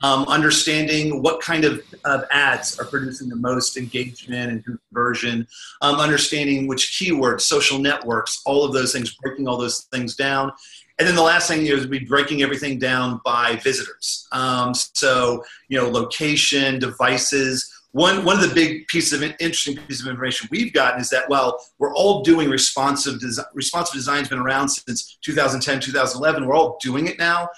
Um, 0.03 0.25
understanding 0.25 1.23
what 1.23 1.41
kind 1.41 1.65
of, 1.65 1.83
of 2.05 2.25
ads 2.31 2.79
are 2.79 2.85
producing 2.85 3.29
the 3.29 3.37
most 3.37 3.77
engagement 3.77 4.51
and 4.51 4.65
conversion, 4.65 5.47
um, 5.83 5.97
understanding 5.97 6.67
which 6.67 6.99
keywords, 6.99 7.43
social 7.43 7.79
networks, 7.79 8.43
all 8.47 8.65
of 8.65 8.73
those 8.73 8.93
things, 8.93 9.15
breaking 9.15 9.47
all 9.47 9.57
those 9.57 9.83
things 9.93 10.17
down. 10.17 10.53
And 10.99 11.09
then 11.09 11.17
the 11.17 11.23
last 11.23 11.49
thing 11.49 11.65
is 11.65 11.87
be 11.87 12.01
breaking 12.01 12.43
everything 12.43 12.79
down 12.79 13.21
by 13.25 13.57
visitors. 13.57 14.29
Um, 14.33 14.75
so, 14.75 15.43
you 15.69 15.79
know, 15.79 15.89
location, 15.89 16.79
devices, 16.79 17.73
one 17.93 18.25
one 18.25 18.37
of 18.37 18.49
the 18.49 18.55
big 18.55 18.87
pieces 18.87 19.13
of 19.13 19.23
interesting 19.41 19.77
pieces 19.77 20.03
of 20.03 20.11
information 20.11 20.49
we've 20.51 20.73
gotten 20.73 21.01
is 21.01 21.11
that 21.11 21.29
well 21.29 21.59
we're 21.79 21.93
all 21.95 22.23
doing 22.23 22.49
responsive 22.49 23.19
design 23.21 23.45
responsive 23.53 23.95
design's 23.95 24.29
been 24.29 24.39
around 24.39 24.69
since 24.69 25.19
2010 25.23 25.81
2011 25.81 26.47
we're 26.47 26.55
all 26.55 26.79
doing 26.81 27.09
it 27.09 27.19
now 27.19 27.49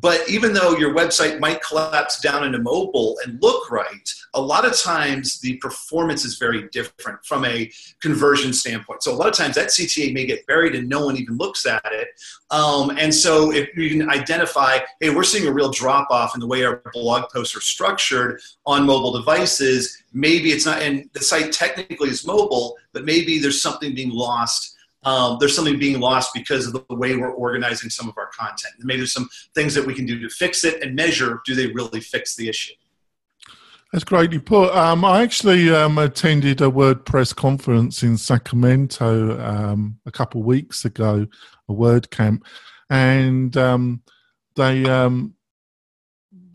but 0.00 0.28
even 0.28 0.52
though 0.54 0.76
your 0.76 0.94
website 0.94 1.38
might 1.38 1.62
collapse 1.62 2.20
down 2.20 2.44
into 2.44 2.58
mobile 2.58 3.18
and 3.24 3.40
look 3.42 3.70
right, 3.70 4.10
a 4.34 4.40
lot 4.40 4.64
of 4.64 4.76
times 4.78 5.38
the 5.40 5.56
performance 5.58 6.24
is 6.24 6.38
very 6.38 6.68
different 6.70 7.24
from 7.24 7.44
a 7.44 7.70
conversion 8.00 8.52
standpoint. 8.52 9.02
So 9.02 9.12
a 9.12 9.14
lot 9.14 9.28
of 9.28 9.34
times 9.34 9.54
that 9.56 9.68
CTA 9.68 10.14
may 10.14 10.24
get 10.24 10.46
buried 10.46 10.74
and 10.74 10.88
no 10.88 11.04
one 11.04 11.16
even 11.16 11.36
looks 11.36 11.66
at 11.66 11.84
it. 11.92 12.08
Um, 12.50 12.96
and 12.98 13.14
so 13.14 13.52
if 13.52 13.76
you 13.76 13.90
can 13.90 14.08
identify, 14.08 14.78
hey, 15.00 15.14
we're 15.14 15.24
seeing 15.24 15.46
a 15.46 15.52
real 15.52 15.70
drop 15.70 16.10
off 16.10 16.34
in 16.34 16.40
the 16.40 16.46
way 16.46 16.64
our 16.64 16.82
blog 16.94 17.30
posts 17.30 17.54
are 17.54 17.60
structured 17.60 18.40
on 18.64 18.86
mobile 18.86 19.12
devices, 19.12 20.02
maybe 20.12 20.52
it's 20.52 20.64
not, 20.64 20.80
and 20.80 21.08
the 21.12 21.20
site 21.20 21.52
technically 21.52 22.08
is 22.08 22.26
mobile, 22.26 22.76
but 22.92 23.04
maybe 23.04 23.38
there's 23.38 23.60
something 23.60 23.94
being 23.94 24.10
lost 24.10 24.76
um, 25.04 25.36
there's 25.40 25.54
something 25.54 25.78
being 25.78 26.00
lost 26.00 26.32
because 26.34 26.66
of 26.66 26.72
the 26.72 26.94
way 26.94 27.16
we're 27.16 27.32
organizing 27.32 27.90
some 27.90 28.08
of 28.08 28.14
our 28.16 28.28
content. 28.28 28.74
maybe 28.80 28.98
there's 28.98 29.12
some 29.12 29.28
things 29.54 29.74
that 29.74 29.84
we 29.84 29.94
can 29.94 30.06
do 30.06 30.18
to 30.20 30.28
fix 30.28 30.64
it 30.64 30.82
and 30.82 30.94
measure 30.94 31.40
do 31.44 31.54
they 31.54 31.66
really 31.68 32.00
fix 32.00 32.36
the 32.36 32.48
issue. 32.48 32.74
That's 33.92 34.04
greatly 34.04 34.38
put. 34.38 34.74
Um, 34.74 35.04
I 35.04 35.22
actually 35.22 35.68
um, 35.68 35.98
attended 35.98 36.62
a 36.62 36.70
WordPress 36.70 37.36
conference 37.36 38.02
in 38.02 38.16
Sacramento 38.16 39.38
um, 39.38 39.98
a 40.06 40.10
couple 40.10 40.40
of 40.40 40.46
weeks 40.46 40.86
ago, 40.86 41.26
a 41.68 41.72
WordCamp, 41.72 42.40
and 42.88 43.54
um, 43.58 44.02
they 44.56 44.88
um, 44.88 45.34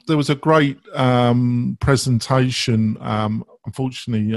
there 0.08 0.18
was 0.18 0.32
a 0.32 0.36
great 0.36 0.80
presentation. 1.80 2.98
unfortunately, 3.68 4.36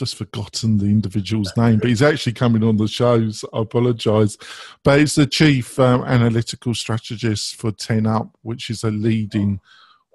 just 0.00 0.16
forgotten 0.16 0.78
the 0.78 0.86
individual's 0.86 1.52
name, 1.58 1.78
but 1.78 1.90
he's 1.90 2.00
actually 2.00 2.32
coming 2.32 2.64
on 2.64 2.78
the 2.78 2.88
shows. 2.88 3.44
I 3.52 3.60
apologise, 3.60 4.38
but 4.82 4.98
he's 4.98 5.14
the 5.14 5.26
chief 5.26 5.78
um, 5.78 6.02
analytical 6.04 6.74
strategist 6.74 7.56
for 7.56 7.70
10up, 7.70 8.30
which 8.40 8.70
is 8.70 8.82
a 8.82 8.90
leading 8.90 9.60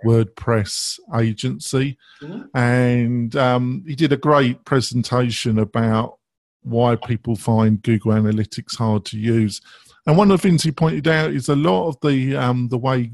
WordPress 0.03 0.99
agency, 1.15 1.97
mm-hmm. 2.19 2.57
and 2.57 3.35
um, 3.35 3.83
he 3.87 3.95
did 3.95 4.11
a 4.11 4.17
great 4.17 4.65
presentation 4.65 5.59
about 5.59 6.17
why 6.63 6.95
people 6.95 7.35
find 7.35 7.83
Google 7.83 8.13
Analytics 8.13 8.75
hard 8.75 9.05
to 9.05 9.19
use. 9.19 9.61
And 10.07 10.17
one 10.17 10.31
of 10.31 10.41
the 10.41 10.47
things 10.47 10.63
he 10.63 10.71
pointed 10.71 11.07
out 11.07 11.29
is 11.29 11.47
a 11.47 11.55
lot 11.55 11.89
of 11.89 11.97
the 12.01 12.35
um, 12.35 12.69
the 12.69 12.77
way 12.77 13.11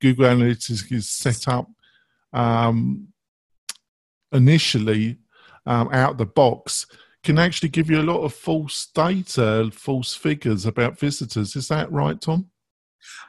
Google 0.00 0.26
Analytics 0.26 0.90
is 0.90 1.08
set 1.08 1.46
up 1.46 1.70
um, 2.32 3.08
initially 4.32 5.18
um, 5.70 5.88
out 5.92 6.18
the 6.18 6.26
box 6.26 6.86
can 7.22 7.38
actually 7.38 7.68
give 7.68 7.88
you 7.88 8.00
a 8.00 8.02
lot 8.02 8.22
of 8.22 8.34
false 8.34 8.86
data, 8.86 9.70
false 9.72 10.14
figures 10.14 10.66
about 10.66 10.98
visitors. 10.98 11.54
Is 11.54 11.68
that 11.68 11.90
right, 11.92 12.20
Tom? 12.20 12.50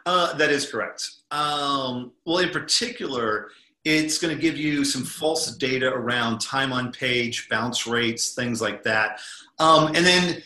Uh, 0.08 0.34
that 0.34 0.50
is 0.50 0.70
correct. 0.70 1.08
Um, 1.30 2.14
well, 2.26 2.40
in 2.40 2.50
particular, 2.50 3.50
it's 3.86 4.18
going 4.18 4.36
to 4.36 4.42
give 4.42 4.58
you 4.58 4.84
some 4.84 5.04
false 5.04 5.56
data 5.58 5.88
around 5.94 6.40
time 6.40 6.74
on 6.74 6.92
page, 6.92 7.48
bounce 7.48 7.86
rates, 7.86 8.34
things 8.34 8.60
like 8.60 8.82
that. 8.84 9.20
Um, 9.60 9.88
and 9.88 10.04
then 10.04 10.42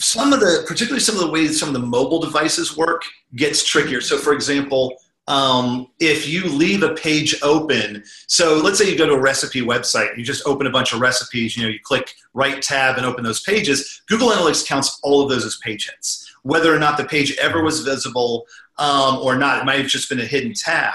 some 0.00 0.32
of 0.32 0.40
the, 0.40 0.64
particularly 0.66 1.00
some 1.00 1.14
of 1.16 1.20
the 1.20 1.30
ways 1.30 1.60
some 1.60 1.68
of 1.68 1.74
the 1.74 1.86
mobile 1.86 2.20
devices 2.20 2.74
work, 2.76 3.02
gets 3.36 3.64
trickier. 3.64 4.00
So, 4.00 4.16
for 4.16 4.32
example, 4.32 4.98
um, 5.28 5.88
if 6.00 6.26
you 6.26 6.44
leave 6.44 6.82
a 6.82 6.94
page 6.94 7.40
open, 7.42 8.02
so 8.26 8.56
let's 8.56 8.78
say 8.78 8.90
you 8.90 8.96
go 8.96 9.06
to 9.06 9.12
a 9.12 9.20
recipe 9.20 9.60
website, 9.60 10.16
you 10.16 10.24
just 10.24 10.46
open 10.46 10.66
a 10.66 10.70
bunch 10.70 10.94
of 10.94 11.00
recipes, 11.00 11.54
you 11.54 11.62
know, 11.62 11.68
you 11.68 11.78
click 11.82 12.14
right 12.32 12.62
tab 12.62 12.96
and 12.96 13.04
open 13.04 13.24
those 13.24 13.42
pages, 13.42 14.00
Google 14.08 14.30
Analytics 14.30 14.66
counts 14.66 14.98
all 15.02 15.20
of 15.22 15.28
those 15.28 15.44
as 15.44 15.58
page 15.58 15.90
hits. 15.90 16.34
Whether 16.44 16.74
or 16.74 16.78
not 16.78 16.96
the 16.96 17.04
page 17.04 17.36
ever 17.36 17.62
was 17.62 17.80
visible 17.80 18.46
um, 18.78 19.18
or 19.18 19.36
not, 19.36 19.60
it 19.60 19.66
might 19.66 19.80
have 19.80 19.88
just 19.88 20.08
been 20.08 20.20
a 20.20 20.24
hidden 20.24 20.54
tab. 20.54 20.94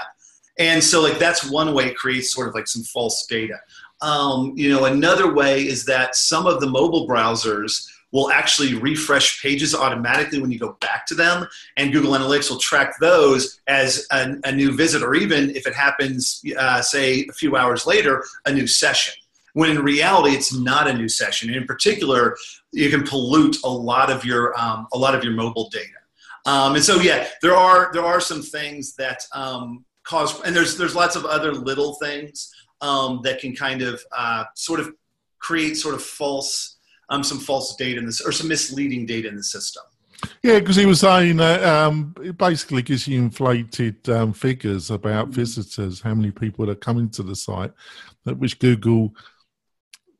And 0.58 0.82
so, 0.82 1.00
like, 1.00 1.20
that's 1.20 1.48
one 1.48 1.72
way 1.72 1.86
it 1.86 1.96
creates 1.96 2.32
sort 2.32 2.48
of 2.48 2.54
like 2.54 2.66
some 2.66 2.82
false 2.82 3.26
data. 3.26 3.60
Um, 4.00 4.52
you 4.56 4.68
know, 4.68 4.86
another 4.86 5.32
way 5.32 5.62
is 5.62 5.84
that 5.84 6.16
some 6.16 6.46
of 6.46 6.60
the 6.60 6.66
mobile 6.66 7.06
browsers 7.06 7.88
will 8.14 8.30
actually 8.30 8.74
refresh 8.74 9.42
pages 9.42 9.74
automatically 9.74 10.40
when 10.40 10.52
you 10.52 10.58
go 10.58 10.78
back 10.80 11.04
to 11.04 11.16
them, 11.16 11.46
and 11.76 11.92
Google 11.92 12.12
Analytics 12.12 12.48
will 12.48 12.58
track 12.58 12.94
those 13.00 13.60
as 13.66 14.06
a, 14.12 14.36
a 14.44 14.52
new 14.52 14.70
visit, 14.70 15.02
or 15.02 15.16
even 15.16 15.50
if 15.50 15.66
it 15.66 15.74
happens, 15.74 16.40
uh, 16.56 16.80
say 16.80 17.26
a 17.28 17.32
few 17.32 17.56
hours 17.56 17.86
later, 17.86 18.24
a 18.46 18.52
new 18.52 18.68
session. 18.68 19.14
When 19.54 19.68
in 19.70 19.82
reality, 19.82 20.34
it's 20.34 20.54
not 20.54 20.86
a 20.86 20.94
new 20.94 21.08
session. 21.08 21.52
In 21.52 21.66
particular, 21.66 22.36
you 22.70 22.88
can 22.88 23.02
pollute 23.04 23.56
a 23.64 23.68
lot 23.68 24.10
of 24.10 24.24
your 24.24 24.56
um, 24.58 24.86
a 24.92 24.98
lot 24.98 25.16
of 25.16 25.24
your 25.24 25.32
mobile 25.32 25.68
data. 25.70 26.00
Um, 26.46 26.76
and 26.76 26.84
so, 26.84 27.00
yeah, 27.00 27.26
there 27.42 27.56
are 27.56 27.90
there 27.92 28.04
are 28.04 28.20
some 28.20 28.42
things 28.42 28.94
that 28.94 29.26
um, 29.32 29.84
cause, 30.04 30.40
and 30.42 30.54
there's 30.54 30.76
there's 30.76 30.94
lots 30.94 31.16
of 31.16 31.24
other 31.24 31.52
little 31.52 31.94
things 31.94 32.54
um, 32.80 33.20
that 33.24 33.40
can 33.40 33.56
kind 33.56 33.82
of 33.82 34.00
uh, 34.16 34.44
sort 34.54 34.78
of 34.78 34.92
create 35.40 35.74
sort 35.74 35.94
of 35.94 36.02
false 36.02 36.73
um, 37.10 37.22
some 37.22 37.38
false 37.38 37.76
data 37.76 37.98
in 37.98 38.06
this 38.06 38.20
or 38.20 38.32
some 38.32 38.48
misleading 38.48 39.06
data 39.06 39.28
in 39.28 39.36
the 39.36 39.44
system. 39.44 39.82
Yeah, 40.42 40.58
because 40.58 40.76
he 40.76 40.86
was 40.86 41.00
saying 41.00 41.36
that 41.36 41.62
um, 41.64 42.14
it 42.22 42.38
basically 42.38 42.82
gives 42.82 43.06
you 43.06 43.18
inflated 43.18 44.08
um, 44.08 44.32
figures 44.32 44.90
about 44.90 45.26
mm-hmm. 45.26 45.34
visitors, 45.34 46.00
how 46.00 46.14
many 46.14 46.30
people 46.30 46.70
are 46.70 46.74
coming 46.74 47.10
to 47.10 47.22
the 47.22 47.36
site, 47.36 47.72
at 48.26 48.38
which 48.38 48.58
Google 48.58 49.14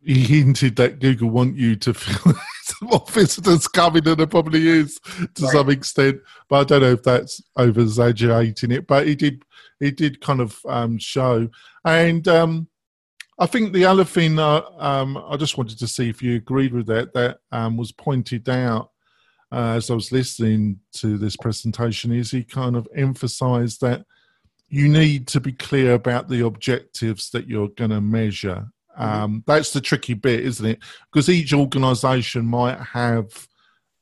he 0.04 0.22
hinted 0.22 0.76
that 0.76 1.00
Google 1.00 1.30
want 1.30 1.56
you 1.56 1.76
to 1.76 1.94
feel 1.94 2.34
more 2.82 3.04
visitors 3.08 3.66
coming 3.66 4.04
than 4.04 4.18
there 4.18 4.26
probably 4.26 4.68
is 4.68 5.00
to 5.34 5.44
right. 5.44 5.52
some 5.52 5.70
extent. 5.70 6.20
But 6.48 6.60
I 6.60 6.64
don't 6.64 6.82
know 6.82 6.92
if 6.92 7.02
that's 7.02 7.42
over 7.56 7.80
exaggerating 7.80 8.70
it. 8.70 8.86
But 8.86 9.06
he 9.06 9.14
did 9.14 9.42
he 9.80 9.90
did 9.90 10.20
kind 10.20 10.40
of 10.40 10.58
um, 10.66 10.98
show 10.98 11.48
and 11.84 12.26
um, 12.28 12.68
I 13.38 13.46
think 13.46 13.72
the 13.72 13.84
other 13.84 14.04
thing 14.04 14.38
uh, 14.38 14.62
um, 14.78 15.16
I 15.16 15.36
just 15.36 15.58
wanted 15.58 15.78
to 15.78 15.88
see 15.88 16.08
if 16.08 16.22
you 16.22 16.36
agreed 16.36 16.72
with 16.72 16.86
that 16.86 17.12
that 17.14 17.38
um, 17.50 17.76
was 17.76 17.90
pointed 17.90 18.48
out 18.48 18.90
uh, 19.50 19.74
as 19.76 19.90
I 19.90 19.94
was 19.94 20.12
listening 20.12 20.80
to 20.94 21.18
this 21.18 21.36
presentation 21.36 22.12
is 22.12 22.30
he 22.30 22.44
kind 22.44 22.76
of 22.76 22.88
emphasised 22.94 23.80
that 23.80 24.04
you 24.68 24.88
need 24.88 25.28
to 25.28 25.40
be 25.40 25.52
clear 25.52 25.94
about 25.94 26.28
the 26.28 26.44
objectives 26.44 27.30
that 27.30 27.46
you're 27.46 27.68
going 27.68 27.90
to 27.90 28.00
measure. 28.00 28.66
Mm-hmm. 28.98 29.02
Um, 29.02 29.44
that's 29.46 29.72
the 29.72 29.80
tricky 29.80 30.14
bit, 30.14 30.40
isn't 30.40 30.66
it? 30.66 30.78
Because 31.12 31.28
each 31.28 31.52
organisation 31.52 32.46
might 32.46 32.78
have 32.80 33.48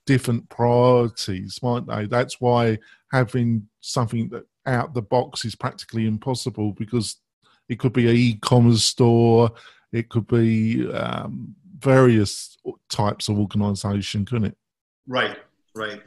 different 0.06 0.48
priorities, 0.48 1.58
might 1.62 1.86
they? 1.86 2.06
That's 2.06 2.40
why 2.40 2.78
having 3.12 3.68
something 3.80 4.28
that 4.30 4.44
out 4.64 4.94
the 4.94 5.02
box 5.02 5.44
is 5.44 5.54
practically 5.54 6.06
impossible 6.06 6.72
because 6.72 7.16
it 7.68 7.78
could 7.78 7.92
be 7.92 8.08
an 8.08 8.16
e-commerce 8.16 8.84
store. 8.84 9.50
It 9.92 10.08
could 10.08 10.26
be 10.26 10.90
um, 10.92 11.54
various 11.78 12.56
types 12.88 13.28
of 13.28 13.38
organization, 13.38 14.24
couldn't 14.24 14.46
it? 14.46 14.56
Right, 15.06 15.38
right. 15.74 16.00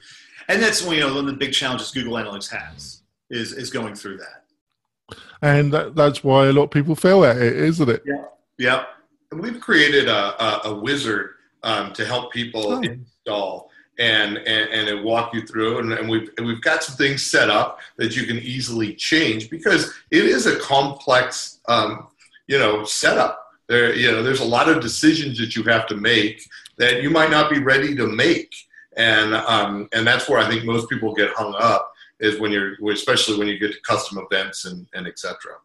And 0.48 0.62
that's 0.62 0.86
you 0.86 1.00
know 1.00 1.08
one 1.08 1.18
of 1.20 1.26
the 1.26 1.34
big 1.34 1.54
challenges 1.54 1.92
Google 1.92 2.14
Analytics 2.14 2.50
has 2.50 3.02
is 3.30 3.54
is 3.54 3.70
going 3.70 3.96
through 3.96 4.18
that. 4.18 5.18
And 5.42 5.72
that, 5.74 5.96
that's 5.96 6.24
why 6.24 6.48
a 6.48 6.54
lot 6.54 6.64
of 6.64 6.72
people 6.72 6.96
fail 6.96 7.24
at 7.26 7.38
it, 7.38 7.56
isn't 7.56 7.90
it? 7.90 8.04
Yeah, 8.06 8.24
yeah. 8.58 8.86
And 9.32 9.42
we've 9.42 9.60
created 9.60 10.08
a, 10.08 10.44
a, 10.44 10.70
a 10.70 10.76
wizard 10.80 11.32
um, 11.64 11.94
to 11.94 12.06
help 12.06 12.32
people 12.32 12.74
oh. 12.74 12.82
install 12.82 13.70
and, 14.00 14.38
and, 14.38 14.90
and 14.90 15.04
walk 15.04 15.34
you 15.34 15.46
through. 15.46 15.80
And, 15.80 15.94
and, 15.94 16.10
we've, 16.10 16.30
and 16.38 16.46
we've 16.46 16.62
got 16.62 16.84
some 16.84 16.96
things 16.96 17.24
set 17.24 17.50
up 17.50 17.80
that 17.98 18.16
you 18.16 18.25
can 18.25 18.38
easily 18.38 18.94
change 18.96 19.50
because 19.50 19.94
it 20.12 20.25
is 20.25 20.46
a 20.46 20.60
complex, 20.60 21.60
um, 21.68 22.08
you 22.48 22.58
know, 22.58 22.84
setup. 22.84 23.42
There, 23.68 23.96
you 23.96 24.12
know, 24.12 24.22
there's 24.22 24.42
a 24.42 24.46
lot 24.46 24.70
of 24.70 24.82
decisions 24.82 25.40
that 25.40 25.56
you 25.56 25.64
have 25.64 25.88
to 25.88 25.96
make 25.96 26.48
that 26.78 27.02
you 27.02 27.10
might 27.10 27.32
not 27.32 27.50
be 27.50 27.60
ready 27.60 27.96
to 27.96 28.08
make. 28.08 28.54
And, 28.98 29.34
um, 29.34 29.90
and 29.94 30.06
that's 30.06 30.30
where 30.30 30.40
I 30.40 30.50
think 30.50 30.66
most 30.66 30.90
people 30.90 31.14
get 31.14 31.32
hung 31.34 31.56
up 31.58 31.92
is 32.20 32.40
when 32.40 32.52
you're, 32.52 32.75
especially 32.92 33.38
when 33.38 33.48
you 33.48 33.58
get 33.58 33.74
to 33.74 33.82
custom 33.82 34.25
events 34.30 34.66
and, 34.66 34.88
and 34.94 35.08
et 35.08 35.20
cetera. 35.20 35.56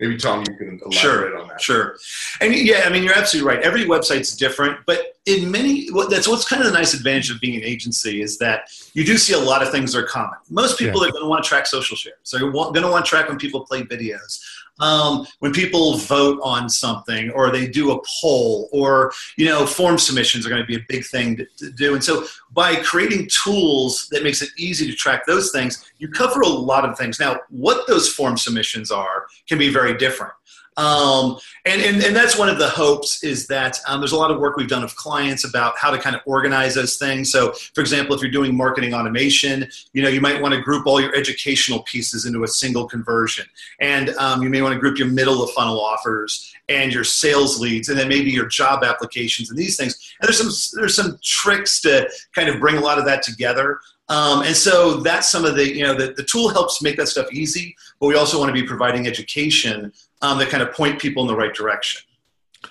Maybe 0.00 0.16
Tom, 0.16 0.40
you 0.40 0.56
can 0.56 0.80
elaborate 0.84 0.94
sure, 0.94 1.38
on 1.38 1.48
that. 1.48 1.60
Sure. 1.60 1.96
And 2.40 2.54
yeah, 2.54 2.82
I 2.84 2.90
mean, 2.90 3.02
you're 3.02 3.16
absolutely 3.16 3.54
right. 3.54 3.64
Every 3.64 3.84
website's 3.84 4.36
different, 4.36 4.78
but 4.86 5.16
in 5.26 5.50
many, 5.50 5.88
that's 6.08 6.28
what's 6.28 6.46
kind 6.46 6.62
of 6.62 6.70
the 6.70 6.76
nice 6.76 6.94
advantage 6.94 7.30
of 7.30 7.40
being 7.40 7.56
an 7.56 7.64
agency 7.64 8.22
is 8.22 8.38
that 8.38 8.68
you 8.94 9.04
do 9.04 9.16
see 9.16 9.32
a 9.32 9.38
lot 9.38 9.62
of 9.62 9.70
things 9.70 9.92
that 9.92 10.04
are 10.04 10.06
common. 10.06 10.38
Most 10.50 10.78
people 10.78 11.02
yeah. 11.02 11.08
are 11.08 11.12
going 11.12 11.24
to 11.24 11.28
want 11.28 11.44
to 11.44 11.48
track 11.48 11.66
social 11.66 11.96
shares. 11.96 12.16
So 12.22 12.38
you're 12.38 12.52
going 12.52 12.82
to 12.82 12.88
want 12.88 13.04
to 13.04 13.08
track 13.08 13.28
when 13.28 13.38
people 13.38 13.64
play 13.64 13.82
videos 13.82 14.40
um, 14.80 15.26
when 15.38 15.52
people 15.52 15.96
vote 15.96 16.38
on 16.42 16.68
something 16.68 17.30
or 17.30 17.50
they 17.50 17.66
do 17.66 17.92
a 17.92 18.00
poll 18.20 18.68
or 18.72 19.12
you 19.36 19.46
know 19.46 19.66
form 19.66 19.98
submissions 19.98 20.46
are 20.46 20.50
going 20.50 20.62
to 20.62 20.66
be 20.66 20.76
a 20.76 20.84
big 20.88 21.04
thing 21.06 21.36
to, 21.36 21.46
to, 21.58 21.70
do. 21.72 21.94
And 21.94 22.04
so 22.04 22.24
by 22.52 22.76
creating 22.76 23.28
tools 23.44 24.08
that 24.10 24.22
makes 24.22 24.42
it 24.42 24.50
easy 24.56 24.86
to 24.90 24.96
track 24.96 25.26
those 25.26 25.50
things 25.50 25.84
you 25.98 26.08
cover 26.08 26.40
a 26.40 26.48
lot 26.48 26.84
of 26.84 26.96
things. 26.98 27.18
Now 27.18 27.40
what 27.48 27.86
those 27.86 28.12
form 28.12 28.36
submissions 28.36 28.90
are 28.90 29.26
can 29.48 29.58
be 29.58 29.72
very 29.72 29.96
different 29.96 30.32
um, 30.76 31.38
and, 31.64 31.80
and, 31.80 32.02
and 32.02 32.14
that's 32.14 32.38
one 32.38 32.48
of 32.48 32.58
the 32.58 32.68
hopes 32.68 33.24
is 33.24 33.46
that 33.46 33.80
um, 33.88 34.00
there's 34.00 34.12
a 34.12 34.16
lot 34.16 34.30
of 34.30 34.38
work 34.38 34.56
we've 34.56 34.68
done 34.68 34.84
of 34.84 34.94
clients 34.94 35.44
about 35.44 35.76
how 35.78 35.90
to 35.90 35.98
kind 35.98 36.14
of 36.14 36.22
organize 36.26 36.74
those 36.74 36.96
things. 36.96 37.32
So, 37.32 37.52
for 37.74 37.80
example, 37.80 38.14
if 38.14 38.20
you're 38.20 38.30
doing 38.30 38.54
marketing 38.54 38.92
automation, 38.92 39.68
you 39.94 40.02
know, 40.02 40.08
you 40.08 40.20
might 40.20 40.40
want 40.40 40.54
to 40.54 40.60
group 40.60 40.86
all 40.86 41.00
your 41.00 41.14
educational 41.14 41.82
pieces 41.84 42.26
into 42.26 42.44
a 42.44 42.48
single 42.48 42.86
conversion. 42.86 43.46
And 43.80 44.10
um, 44.10 44.42
you 44.42 44.50
may 44.50 44.60
want 44.60 44.74
to 44.74 44.78
group 44.78 44.98
your 44.98 45.08
middle 45.08 45.42
of 45.42 45.50
funnel 45.52 45.80
offers 45.80 46.52
and 46.68 46.92
your 46.92 47.04
sales 47.04 47.58
leads 47.58 47.88
and 47.88 47.98
then 47.98 48.08
maybe 48.08 48.30
your 48.30 48.46
job 48.46 48.84
applications 48.84 49.48
and 49.50 49.58
these 49.58 49.76
things. 49.76 50.14
And 50.20 50.28
there's 50.28 50.38
some, 50.38 50.80
there's 50.80 50.94
some 50.94 51.18
tricks 51.22 51.80
to 51.82 52.08
kind 52.34 52.48
of 52.48 52.60
bring 52.60 52.76
a 52.76 52.80
lot 52.80 52.98
of 52.98 53.06
that 53.06 53.22
together. 53.22 53.80
Um, 54.08 54.42
and 54.42 54.54
so 54.54 54.98
that's 54.98 55.28
some 55.28 55.44
of 55.44 55.56
the, 55.56 55.74
you 55.74 55.82
know, 55.82 55.94
the, 55.94 56.12
the 56.12 56.22
tool 56.22 56.48
helps 56.48 56.80
make 56.80 56.96
that 56.96 57.08
stuff 57.08 57.32
easy, 57.32 57.74
but 57.98 58.06
we 58.06 58.14
also 58.14 58.38
want 58.38 58.48
to 58.48 58.52
be 58.52 58.66
providing 58.66 59.06
education 59.06 59.92
um, 60.22 60.38
that 60.38 60.48
kind 60.48 60.62
of 60.62 60.72
point 60.72 61.00
people 61.00 61.22
in 61.22 61.28
the 61.28 61.36
right 61.36 61.54
direction. 61.54 62.02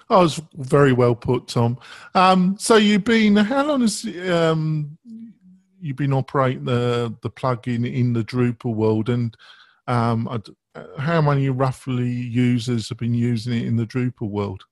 Oh, 0.10 0.22
was 0.22 0.42
very 0.56 0.94
well 0.94 1.16
put, 1.16 1.48
Tom. 1.48 1.78
Um, 2.14 2.58
so 2.60 2.76
you've 2.76 3.04
been 3.04 3.36
how 3.36 3.66
long 3.66 3.82
has 3.82 4.06
um, 4.30 4.98
you've 5.80 5.98
been 5.98 6.14
operating 6.14 6.66
the 6.66 7.16
the 7.22 7.30
plugin 7.30 7.92
in 7.92 8.14
the 8.14 8.24
Drupal 8.24 8.76
world, 8.76 9.10
and 9.10 9.36
um, 9.88 10.42
how 10.98 11.22
many 11.22 11.50
roughly 11.50 12.10
users 12.10 12.90
have 12.90 12.98
been 12.98 13.14
using 13.14 13.54
it 13.54 13.66
in 13.66 13.76
the 13.76 13.86
Drupal 13.86 14.30
world? 14.30 14.64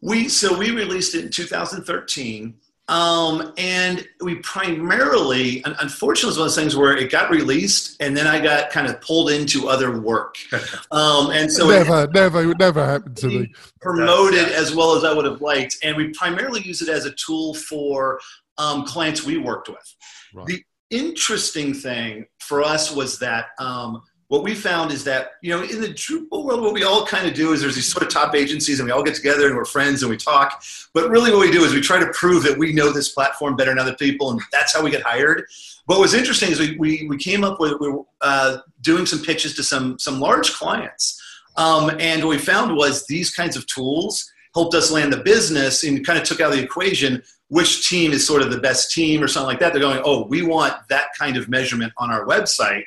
We 0.00 0.28
so 0.28 0.56
we 0.56 0.70
released 0.70 1.14
it 1.14 1.24
in 1.24 1.30
2013. 1.30 2.54
Um, 2.88 3.54
and 3.56 4.06
we 4.20 4.36
primarily, 4.36 5.62
unfortunately, 5.64 6.30
it's 6.30 6.38
one 6.38 6.46
of 6.46 6.50
those 6.50 6.56
things 6.56 6.76
where 6.76 6.94
it 6.94 7.10
got 7.10 7.30
released 7.30 7.96
and 8.00 8.14
then 8.14 8.26
I 8.26 8.40
got 8.40 8.70
kind 8.70 8.86
of 8.86 9.00
pulled 9.00 9.30
into 9.30 9.68
other 9.68 9.98
work. 10.00 10.36
Um, 10.90 11.30
and 11.30 11.50
so 11.50 11.68
never, 11.68 12.04
it, 12.04 12.12
never, 12.12 12.54
never 12.54 12.84
happened 12.84 13.16
to 13.18 13.26
me. 13.26 13.52
Promoted 13.80 14.48
as 14.48 14.74
well 14.74 14.96
as 14.96 15.02
I 15.02 15.12
would 15.12 15.24
have 15.24 15.40
liked. 15.40 15.76
And 15.82 15.96
we 15.96 16.08
primarily 16.10 16.62
use 16.62 16.82
it 16.82 16.88
as 16.88 17.04
a 17.04 17.12
tool 17.12 17.54
for 17.54 18.20
um, 18.58 18.84
clients 18.84 19.24
we 19.24 19.38
worked 19.38 19.68
with. 19.68 19.96
Right. 20.32 20.46
The 20.46 20.64
interesting 20.90 21.74
thing 21.74 22.26
for 22.38 22.62
us 22.62 22.94
was 22.94 23.18
that 23.18 23.46
um, 23.58 24.02
what 24.34 24.42
we 24.42 24.52
found 24.52 24.90
is 24.90 25.04
that 25.04 25.34
you 25.42 25.50
know 25.50 25.62
in 25.62 25.80
the 25.80 25.86
Drupal 25.86 26.44
world, 26.44 26.60
what 26.60 26.74
we 26.74 26.82
all 26.82 27.06
kind 27.06 27.24
of 27.24 27.34
do 27.34 27.52
is 27.52 27.60
there's 27.60 27.76
these 27.76 27.86
sort 27.86 28.02
of 28.02 28.12
top 28.12 28.34
agencies, 28.34 28.80
and 28.80 28.86
we 28.86 28.92
all 28.92 29.04
get 29.04 29.14
together 29.14 29.46
and 29.46 29.56
we're 29.56 29.64
friends 29.64 30.02
and 30.02 30.10
we 30.10 30.16
talk. 30.16 30.64
But 30.92 31.08
really, 31.08 31.30
what 31.30 31.38
we 31.38 31.52
do 31.52 31.62
is 31.62 31.72
we 31.72 31.80
try 31.80 32.00
to 32.00 32.10
prove 32.12 32.42
that 32.42 32.58
we 32.58 32.72
know 32.72 32.90
this 32.90 33.10
platform 33.10 33.54
better 33.54 33.70
than 33.70 33.78
other 33.78 33.94
people, 33.94 34.32
and 34.32 34.40
that's 34.50 34.74
how 34.74 34.82
we 34.82 34.90
get 34.90 35.02
hired. 35.02 35.44
But 35.86 36.00
what's 36.00 36.14
interesting 36.14 36.50
is 36.50 36.58
we 36.58 36.76
we, 36.78 37.06
we 37.08 37.16
came 37.16 37.44
up 37.44 37.60
with 37.60 37.74
we 37.78 37.90
were 37.90 38.02
uh, 38.22 38.58
doing 38.80 39.06
some 39.06 39.22
pitches 39.22 39.54
to 39.54 39.62
some 39.62 40.00
some 40.00 40.18
large 40.18 40.52
clients, 40.52 41.22
um, 41.56 41.92
and 42.00 42.24
what 42.24 42.30
we 42.30 42.38
found 42.38 42.74
was 42.74 43.06
these 43.06 43.32
kinds 43.32 43.56
of 43.56 43.66
tools 43.66 44.28
helped 44.52 44.74
us 44.74 44.90
land 44.90 45.12
the 45.12 45.18
business 45.18 45.84
and 45.84 46.04
kind 46.04 46.18
of 46.18 46.24
took 46.24 46.40
out 46.40 46.52
the 46.52 46.62
equation 46.62 47.22
which 47.48 47.88
team 47.88 48.12
is 48.12 48.26
sort 48.26 48.42
of 48.42 48.50
the 48.50 48.58
best 48.58 48.90
team 48.90 49.22
or 49.22 49.28
something 49.28 49.46
like 49.46 49.60
that. 49.60 49.72
They're 49.72 49.82
going, 49.82 50.02
oh, 50.04 50.26
we 50.26 50.42
want 50.42 50.74
that 50.88 51.08
kind 51.18 51.36
of 51.36 51.48
measurement 51.48 51.92
on 51.98 52.10
our 52.10 52.26
website. 52.26 52.84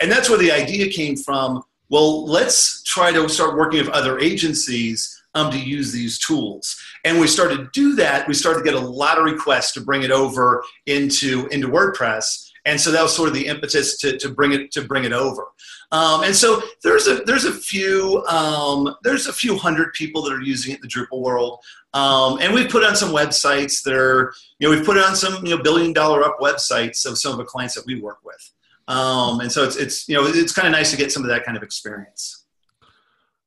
And 0.00 0.10
that's 0.10 0.28
where 0.28 0.38
the 0.38 0.52
idea 0.52 0.90
came 0.90 1.16
from. 1.16 1.62
Well, 1.88 2.24
let's 2.24 2.82
try 2.84 3.12
to 3.12 3.28
start 3.28 3.56
working 3.56 3.80
with 3.80 3.88
other 3.90 4.18
agencies 4.18 5.22
um, 5.34 5.50
to 5.50 5.58
use 5.58 5.92
these 5.92 6.18
tools. 6.18 6.76
And 7.04 7.20
we 7.20 7.26
started 7.26 7.56
to 7.58 7.70
do 7.72 7.94
that. 7.96 8.26
We 8.26 8.34
started 8.34 8.60
to 8.60 8.64
get 8.64 8.74
a 8.74 8.80
lot 8.80 9.18
of 9.18 9.24
requests 9.24 9.72
to 9.72 9.80
bring 9.80 10.02
it 10.02 10.10
over 10.10 10.64
into, 10.86 11.46
into 11.48 11.68
WordPress. 11.68 12.50
And 12.64 12.80
so 12.80 12.90
that 12.90 13.02
was 13.02 13.14
sort 13.14 13.28
of 13.28 13.34
the 13.34 13.46
impetus 13.46 13.98
to, 13.98 14.18
to 14.18 14.28
bring 14.28 14.52
it 14.52 14.70
to 14.72 14.82
bring 14.82 15.04
it 15.04 15.12
over. 15.12 15.46
Um, 15.92 16.24
and 16.24 16.36
so 16.36 16.62
there's 16.82 17.06
a 17.06 17.22
there's 17.24 17.46
a 17.46 17.52
few 17.52 18.22
um, 18.26 18.94
there's 19.02 19.26
a 19.26 19.32
few 19.32 19.56
hundred 19.56 19.92
people 19.94 20.22
that 20.22 20.32
are 20.32 20.42
using 20.42 20.74
it 20.74 20.76
in 20.76 20.80
the 20.82 20.88
Drupal 20.88 21.22
world. 21.22 21.60
Um, 21.94 22.38
and 22.40 22.54
we've 22.54 22.68
put 22.68 22.84
on 22.84 22.94
some 22.94 23.10
websites 23.10 23.82
that 23.82 23.94
are, 23.94 24.32
you 24.58 24.68
know, 24.68 24.76
we've 24.76 24.84
put 24.84 24.96
it 24.96 25.02
on 25.02 25.16
some, 25.16 25.44
you 25.44 25.56
know, 25.56 25.62
billion 25.62 25.92
dollar 25.92 26.22
up 26.22 26.38
websites 26.38 27.04
of 27.04 27.18
some 27.18 27.32
of 27.32 27.38
the 27.38 27.44
clients 27.44 27.74
that 27.74 27.86
we 27.86 28.00
work 28.00 28.18
with. 28.24 28.52
Um, 28.90 29.38
and 29.38 29.52
so 29.52 29.62
it's, 29.62 29.76
it's, 29.76 30.08
you 30.08 30.16
know, 30.16 30.26
it's 30.26 30.52
kind 30.52 30.66
of 30.66 30.72
nice 30.72 30.90
to 30.90 30.96
get 30.96 31.12
some 31.12 31.22
of 31.22 31.28
that 31.28 31.44
kind 31.44 31.56
of 31.56 31.62
experience. 31.62 32.46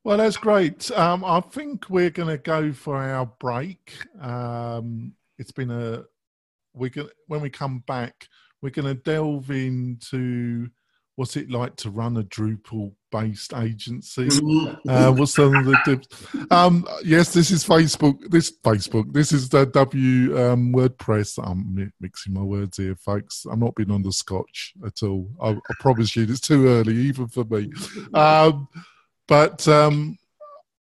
Well, 0.06 0.18
that's 0.18 0.38
great. 0.38 0.90
Um, 0.92 1.26
I 1.26 1.42
think 1.42 1.90
we're 1.90 2.10
going 2.10 2.30
to 2.30 2.38
go 2.38 2.72
for 2.72 2.96
our 2.96 3.26
break. 3.40 3.94
Um, 4.22 5.14
it's 5.38 5.52
been 5.52 5.70
a, 5.70 6.04
we 6.74 6.90
can, 6.90 7.10
when 7.28 7.42
we 7.42 7.50
come 7.50 7.84
back, 7.88 8.28
we're 8.62 8.70
going 8.70 8.88
to 8.88 9.02
delve 9.02 9.52
into 9.52 10.70
what's 11.18 11.36
it 11.36 11.52
like 11.52 11.76
to 11.78 11.90
run 11.90 12.16
a 12.16 12.24
Drupal 12.24 12.94
based 13.14 13.54
agency? 13.54 14.28
Mm-hmm. 14.28 14.90
Uh, 14.90 15.12
what's 15.12 15.36
some 15.36 15.56
of 15.56 15.66
the 15.66 15.78
tips? 15.86 16.08
Um, 16.50 16.86
yes, 17.06 17.32
this 17.32 17.52
is 17.52 17.64
Facebook. 17.64 18.18
This 18.30 18.52
Facebook. 18.64 19.14
This 19.14 19.32
is 19.32 19.48
the 19.50 19.66
W 19.68 20.38
um, 20.38 20.74
WordPress. 20.74 21.40
I'm 21.42 21.92
mixing 22.02 22.34
my 22.34 22.42
words 22.42 22.78
here, 22.78 22.96
folks. 22.96 23.46
I'm 23.50 23.60
not 23.60 23.76
being 23.76 23.92
on 23.92 24.02
the 24.02 24.12
Scotch 24.12 24.74
at 24.86 25.04
all. 25.04 25.30
I, 25.40 25.52
I 25.52 25.74
promise 25.80 26.16
you, 26.16 26.24
it's 26.24 26.40
too 26.40 26.68
early, 26.68 26.96
even 26.96 27.28
for 27.28 27.44
me. 27.46 27.72
Um, 28.14 28.68
but 29.28 29.68
um, 29.68 30.18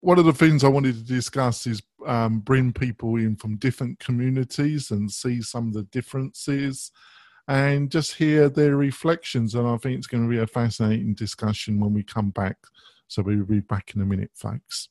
one 0.00 0.18
of 0.18 0.26
the 0.26 0.32
things 0.32 0.62
I 0.62 0.68
wanted 0.68 0.96
to 0.96 1.04
discuss 1.04 1.66
is 1.66 1.82
um, 2.06 2.40
bring 2.40 2.72
people 2.72 3.16
in 3.16 3.36
from 3.36 3.56
different 3.56 3.98
communities 4.00 4.90
and 4.90 5.10
see 5.10 5.40
some 5.40 5.68
of 5.68 5.74
the 5.74 5.84
differences 5.84 6.92
and 7.48 7.90
just 7.90 8.14
hear 8.14 8.48
their 8.48 8.76
reflections. 8.76 9.54
And 9.54 9.66
I 9.66 9.76
think 9.78 9.96
it's 9.98 10.06
going 10.06 10.22
to 10.22 10.30
be 10.30 10.38
a 10.38 10.46
fascinating 10.46 11.14
discussion 11.14 11.80
when 11.80 11.94
we 11.94 12.02
come 12.02 12.30
back. 12.30 12.58
So 13.08 13.22
we'll 13.22 13.44
be 13.44 13.60
back 13.60 13.92
in 13.94 14.02
a 14.02 14.04
minute, 14.04 14.30
folks. 14.34 14.90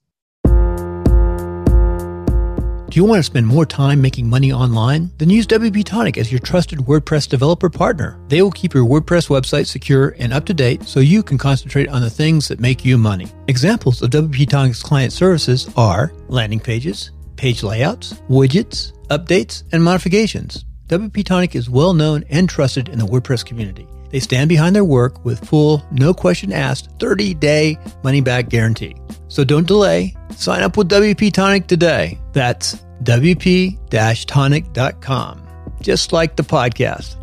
Do 2.89 2.96
you 2.96 3.04
want 3.04 3.20
to 3.20 3.24
spend 3.24 3.46
more 3.46 3.65
time 3.65 4.02
making 4.02 4.30
money 4.30 4.52
online? 4.52 5.12
Then 5.17 5.30
use 5.30 5.46
WP 5.46 5.84
Tonic 5.84 6.17
as 6.17 6.32
your 6.32 6.39
trusted 6.39 6.80
WordPress 6.80 7.28
developer 7.28 7.70
partner. 7.70 8.17
They 8.30 8.41
will 8.41 8.52
keep 8.52 8.74
your 8.74 8.86
WordPress 8.86 9.28
website 9.28 9.67
secure 9.67 10.15
and 10.17 10.34
up 10.34 10.46
to 10.46 10.54
date 10.54 10.84
so 10.84 11.02
you 11.02 11.22
can 11.22 11.38
concentrate 11.38 11.89
on 11.89 12.02
the 12.02 12.10
things 12.10 12.48
that 12.48 12.62
make 12.62 12.86
you 12.86 12.98
money. 12.98 13.28
Examples 13.50 14.02
of 14.02 14.10
WP 14.12 14.50
Tonic's 14.50 14.82
client 14.82 15.12
services 15.12 15.70
are 15.76 16.13
landing 16.30 16.62
pages, 16.62 17.12
page 17.36 17.62
layouts, 17.62 18.13
widgets, 18.30 18.93
updates, 19.10 19.63
and 19.74 19.84
modifications. 19.84 20.65
WP 20.88 21.26
Tonic 21.26 21.54
is 21.54 21.69
well 21.69 21.93
known 21.93 22.23
and 22.30 22.47
trusted 22.47 22.88
in 22.88 22.97
the 22.97 23.06
WordPress 23.06 23.45
community. 23.45 23.86
They 24.10 24.21
stand 24.21 24.47
behind 24.47 24.73
their 24.73 24.86
work 24.86 25.26
with 25.26 25.45
full, 25.45 25.86
no 25.91 26.13
question 26.13 26.54
asked, 26.54 26.89
30 27.02 27.34
day 27.34 27.78
money 28.06 28.21
back 28.21 28.47
guarantee. 28.47 28.95
So 29.28 29.43
don't 29.43 29.67
delay. 29.67 30.15
Sign 30.38 30.63
up 30.63 30.78
with 30.78 30.88
WP 30.88 31.34
Tonic 31.34 31.67
today. 31.67 32.17
That's 32.32 32.76
WP 33.04 34.26
tonic.com, 34.28 35.47
just 35.82 36.13
like 36.13 36.38
the 36.38 36.43
podcast. 36.43 37.17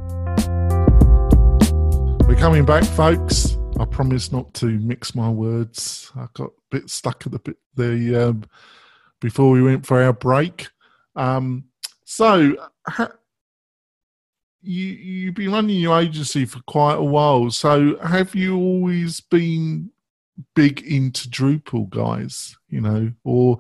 We're 2.29 2.37
coming 2.37 2.67
back, 2.67 2.85
folks. 2.85 3.57
I 3.81 3.87
promise 3.87 4.31
not 4.31 4.53
to 4.55 4.67
mix 4.67 5.15
my 5.15 5.31
words. 5.31 6.13
I 6.15 6.27
got 6.35 6.49
a 6.49 6.53
bit 6.71 6.91
stuck 6.91 7.25
at 7.25 7.33
the 7.33 7.39
bit 7.39 7.57
the 7.77 8.29
um, 8.29 8.45
before 9.23 9.51
we 9.51 9.63
went 9.63 9.87
for 9.87 10.03
our 10.03 10.13
break. 10.13 10.69
Um, 11.17 11.65
so, 12.05 12.57
ha- 12.87 13.13
you 14.65 14.87
you've 14.87 15.35
been 15.35 15.53
running 15.53 15.81
your 15.81 16.01
agency 16.01 16.45
for 16.45 16.61
quite 16.67 16.95
a 16.95 17.03
while. 17.03 17.51
So 17.51 17.99
have 17.99 18.35
you 18.35 18.57
always 18.57 19.21
been 19.21 19.91
big 20.55 20.83
into 20.83 21.29
Drupal, 21.29 21.89
guys? 21.91 22.57
You 22.69 22.81
know, 22.81 23.13
or 23.25 23.59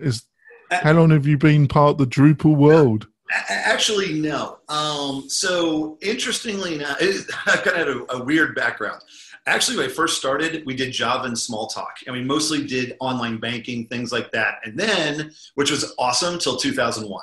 is 0.00 0.24
how 0.70 0.92
long 0.92 1.10
have 1.10 1.26
you 1.26 1.38
been 1.38 1.66
part 1.66 1.92
of 1.92 1.98
the 1.98 2.06
Drupal 2.06 2.56
world? 2.56 3.08
Actually, 3.48 4.14
no. 4.14 4.58
Um, 4.68 5.28
so 5.28 5.98
interestingly 6.00 6.76
enough, 6.76 6.98
I've 7.46 7.62
kind 7.62 7.88
of 7.88 7.96
a, 8.08 8.16
a 8.16 8.24
weird 8.24 8.54
background. 8.54 9.02
Actually, 9.46 9.78
when 9.78 9.86
I 9.86 9.92
first 9.92 10.18
started, 10.18 10.64
we 10.66 10.74
did 10.74 10.92
Java 10.92 11.24
and 11.24 11.36
Smalltalk, 11.36 12.06
and 12.06 12.14
we 12.14 12.22
mostly 12.22 12.66
did 12.66 12.96
online 13.00 13.38
banking, 13.38 13.86
things 13.86 14.12
like 14.12 14.30
that. 14.32 14.56
And 14.64 14.78
then, 14.78 15.30
which 15.54 15.70
was 15.70 15.94
awesome 15.98 16.38
till 16.38 16.56
2001 16.56 17.22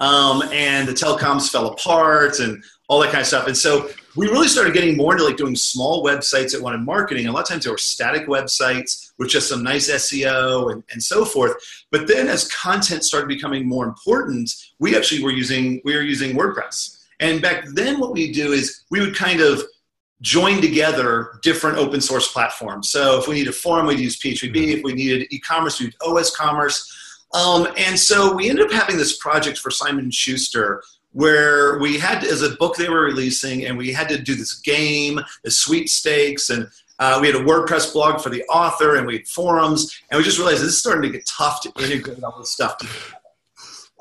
um, 0.00 0.42
and 0.52 0.88
the 0.88 0.92
telecoms 0.92 1.50
fell 1.50 1.68
apart 1.68 2.40
and 2.40 2.62
all 2.88 3.00
that 3.00 3.10
kind 3.10 3.20
of 3.20 3.26
stuff. 3.26 3.46
And 3.46 3.56
so 3.56 3.88
we 4.16 4.26
really 4.26 4.48
started 4.48 4.74
getting 4.74 4.96
more 4.96 5.12
into 5.12 5.24
like 5.24 5.36
doing 5.36 5.54
small 5.54 6.04
websites 6.04 6.52
that 6.52 6.60
wanted 6.60 6.80
marketing. 6.80 7.28
A 7.28 7.32
lot 7.32 7.42
of 7.42 7.48
times 7.48 7.64
they 7.64 7.70
were 7.70 7.78
static 7.78 8.26
websites 8.26 9.12
with 9.18 9.28
just 9.28 9.48
some 9.48 9.62
nice 9.62 9.88
SEO 9.88 10.72
and, 10.72 10.82
and 10.90 11.02
so 11.02 11.24
forth. 11.24 11.54
But 11.92 12.08
then 12.08 12.26
as 12.26 12.48
content 12.48 13.04
started 13.04 13.28
becoming 13.28 13.68
more 13.68 13.84
important, 13.84 14.52
we 14.80 14.96
actually 14.96 15.22
were 15.22 15.30
using 15.30 15.80
we 15.84 15.94
were 15.94 16.02
using 16.02 16.36
WordPress. 16.36 16.98
And 17.20 17.40
back 17.40 17.66
then 17.74 18.00
what 18.00 18.12
we 18.12 18.32
do 18.32 18.52
is 18.52 18.84
we 18.90 19.00
would 19.00 19.14
kind 19.14 19.40
of 19.40 19.62
join 20.22 20.60
together 20.60 21.38
different 21.42 21.78
open 21.78 22.00
source 22.00 22.32
platforms. 22.32 22.90
So 22.90 23.18
if 23.18 23.28
we 23.28 23.36
needed 23.36 23.50
a 23.50 23.52
forum, 23.52 23.86
we'd 23.86 24.00
use 24.00 24.18
PHP. 24.18 24.52
Mm-hmm. 24.52 24.78
If 24.78 24.84
we 24.84 24.92
needed 24.92 25.28
e-commerce, 25.30 25.80
we'd 25.80 25.86
use 25.86 25.96
OS 26.02 26.34
Commerce. 26.34 26.96
Um, 27.32 27.68
and 27.76 27.98
so 27.98 28.34
we 28.34 28.50
ended 28.50 28.66
up 28.66 28.72
having 28.72 28.96
this 28.96 29.16
project 29.16 29.58
for 29.58 29.70
Simon 29.70 30.10
Schuster 30.10 30.82
where 31.12 31.78
we 31.78 31.98
had 31.98 32.24
as 32.24 32.42
a 32.42 32.50
book 32.56 32.76
they 32.76 32.88
were 32.88 33.04
releasing, 33.04 33.66
and 33.66 33.76
we 33.76 33.92
had 33.92 34.08
to 34.08 34.18
do 34.18 34.34
this 34.34 34.54
game, 34.54 35.20
the 35.42 35.50
sweepstakes, 35.50 36.50
and 36.50 36.68
uh, 37.00 37.18
we 37.20 37.26
had 37.26 37.36
a 37.36 37.40
WordPress 37.40 37.92
blog 37.92 38.20
for 38.20 38.30
the 38.30 38.44
author, 38.44 38.96
and 38.96 39.06
we 39.06 39.16
had 39.16 39.26
forums, 39.26 40.00
and 40.10 40.18
we 40.18 40.24
just 40.24 40.38
realized 40.38 40.62
this 40.62 40.68
is 40.68 40.78
starting 40.78 41.02
to 41.02 41.10
get 41.10 41.26
tough 41.26 41.62
to 41.62 41.72
integrate 41.82 42.22
all 42.22 42.38
this 42.38 42.50
stuff 42.50 42.78
together. 42.78 43.19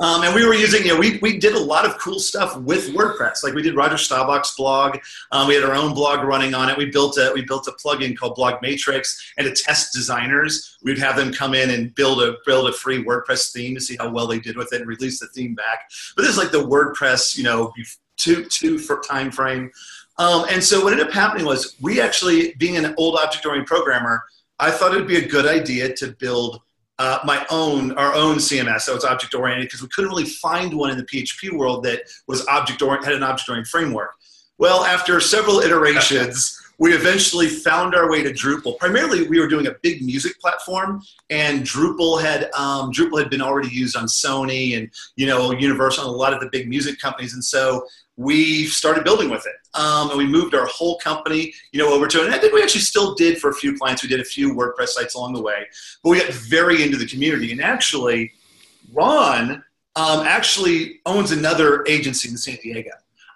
Um, 0.01 0.23
and 0.23 0.33
we 0.33 0.45
were 0.45 0.53
using, 0.53 0.83
you 0.83 0.93
know, 0.93 0.99
we, 0.99 1.19
we 1.21 1.37
did 1.37 1.55
a 1.55 1.59
lot 1.59 1.85
of 1.85 1.97
cool 1.97 2.19
stuff 2.19 2.57
with 2.57 2.93
WordPress. 2.93 3.43
Like 3.43 3.53
we 3.53 3.61
did 3.61 3.75
Roger 3.75 3.97
Staubach's 3.97 4.55
blog. 4.55 4.97
Um, 5.31 5.47
we 5.47 5.55
had 5.55 5.63
our 5.63 5.75
own 5.75 5.93
blog 5.93 6.25
running 6.25 6.53
on 6.53 6.69
it. 6.69 6.77
We 6.77 6.85
built 6.85 7.17
a 7.17 7.31
we 7.33 7.43
built 7.43 7.67
a 7.67 7.71
plugin 7.71 8.17
called 8.17 8.35
Blog 8.35 8.61
Matrix, 8.61 9.33
and 9.37 9.45
to 9.45 9.63
test 9.63 9.93
designers, 9.93 10.77
we'd 10.83 10.97
have 10.99 11.17
them 11.17 11.33
come 11.33 11.53
in 11.53 11.69
and 11.71 11.93
build 11.95 12.21
a 12.21 12.37
build 12.45 12.69
a 12.69 12.73
free 12.73 13.03
WordPress 13.03 13.51
theme 13.51 13.75
to 13.75 13.81
see 13.81 13.97
how 13.99 14.09
well 14.09 14.27
they 14.27 14.39
did 14.39 14.55
with 14.55 14.71
it, 14.71 14.79
and 14.79 14.87
release 14.87 15.19
the 15.19 15.27
theme 15.27 15.53
back. 15.53 15.89
But 16.15 16.21
this 16.21 16.31
is 16.31 16.37
like 16.37 16.51
the 16.51 16.63
WordPress, 16.63 17.37
you 17.37 17.43
know, 17.43 17.73
two 18.15 18.45
two 18.45 18.77
for 18.77 19.01
time 19.01 19.31
frame. 19.31 19.69
Um, 20.17 20.45
and 20.49 20.61
so 20.61 20.83
what 20.83 20.91
ended 20.91 21.07
up 21.07 21.13
happening 21.13 21.45
was 21.45 21.77
we 21.81 22.01
actually, 22.01 22.53
being 22.57 22.75
an 22.75 22.93
old 22.97 23.17
object-oriented 23.17 23.67
programmer, 23.67 24.23
I 24.59 24.69
thought 24.69 24.93
it 24.93 24.97
would 24.97 25.07
be 25.07 25.15
a 25.15 25.25
good 25.25 25.45
idea 25.45 25.93
to 25.95 26.07
build 26.19 26.61
uh, 26.99 27.19
my 27.23 27.45
own 27.49 27.93
our 27.93 28.13
own 28.13 28.35
CMS 28.35 28.85
that 28.85 28.93
was 28.93 29.05
object 29.05 29.33
oriented 29.33 29.67
because 29.67 29.81
we 29.81 29.87
couldn't 29.87 30.09
really 30.09 30.25
find 30.25 30.73
one 30.73 30.91
in 30.91 30.97
the 30.97 31.05
PHP 31.05 31.53
world 31.53 31.83
that 31.85 32.01
was 32.27 32.45
object 32.47 32.81
oriented 32.81 33.07
had 33.07 33.15
an 33.15 33.23
object 33.23 33.49
oriented 33.49 33.71
framework. 33.71 34.11
Well, 34.57 34.83
after 34.83 35.21
several 35.21 35.61
iterations, 35.61 36.59
we 36.77 36.93
eventually 36.93 37.47
found 37.47 37.95
our 37.95 38.09
way 38.09 38.23
to 38.23 38.31
Drupal. 38.31 38.77
Primarily, 38.77 39.27
we 39.27 39.39
were 39.39 39.47
doing 39.47 39.67
a 39.67 39.75
big 39.81 40.01
music 40.01 40.39
platform, 40.39 41.01
and 41.29 41.63
Drupal 41.63 42.21
had 42.21 42.51
um, 42.51 42.91
Drupal 42.91 43.19
had 43.19 43.29
been 43.29 43.41
already 43.41 43.69
used 43.69 43.95
on 43.95 44.05
Sony 44.05 44.77
and 44.77 44.89
you 45.15 45.25
know 45.25 45.51
Universal 45.51 46.05
and 46.05 46.13
a 46.13 46.17
lot 46.17 46.33
of 46.33 46.41
the 46.41 46.49
big 46.51 46.67
music 46.67 46.99
companies, 46.99 47.33
and 47.33 47.43
so 47.43 47.85
we 48.19 48.65
started 48.65 49.05
building 49.05 49.29
with 49.29 49.47
it. 49.47 49.53
Um, 49.79 50.09
and 50.09 50.17
we 50.17 50.27
moved 50.27 50.53
our 50.53 50.65
whole 50.65 50.97
company, 50.97 51.53
you 51.71 51.79
know, 51.79 51.93
over 51.93 52.05
to 52.05 52.19
it. 52.19 52.25
And 52.25 52.35
I 52.35 52.37
think 52.37 52.51
we 52.51 52.61
actually 52.61 52.81
still 52.81 53.15
did 53.15 53.39
for 53.39 53.49
a 53.49 53.53
few 53.53 53.77
clients. 53.77 54.03
We 54.03 54.09
did 54.09 54.19
a 54.19 54.25
few 54.25 54.53
WordPress 54.53 54.89
sites 54.89 55.15
along 55.15 55.35
the 55.35 55.41
way, 55.41 55.65
but 56.03 56.09
we 56.09 56.19
got 56.19 56.29
very 56.33 56.83
into 56.83 56.97
the 56.97 57.05
community. 57.05 57.53
And 57.53 57.61
actually, 57.61 58.33
Ron 58.91 59.63
um, 59.95 60.27
actually 60.27 60.99
owns 61.05 61.31
another 61.31 61.85
agency 61.87 62.27
in 62.27 62.35
San 62.35 62.57
Diego. 62.61 62.91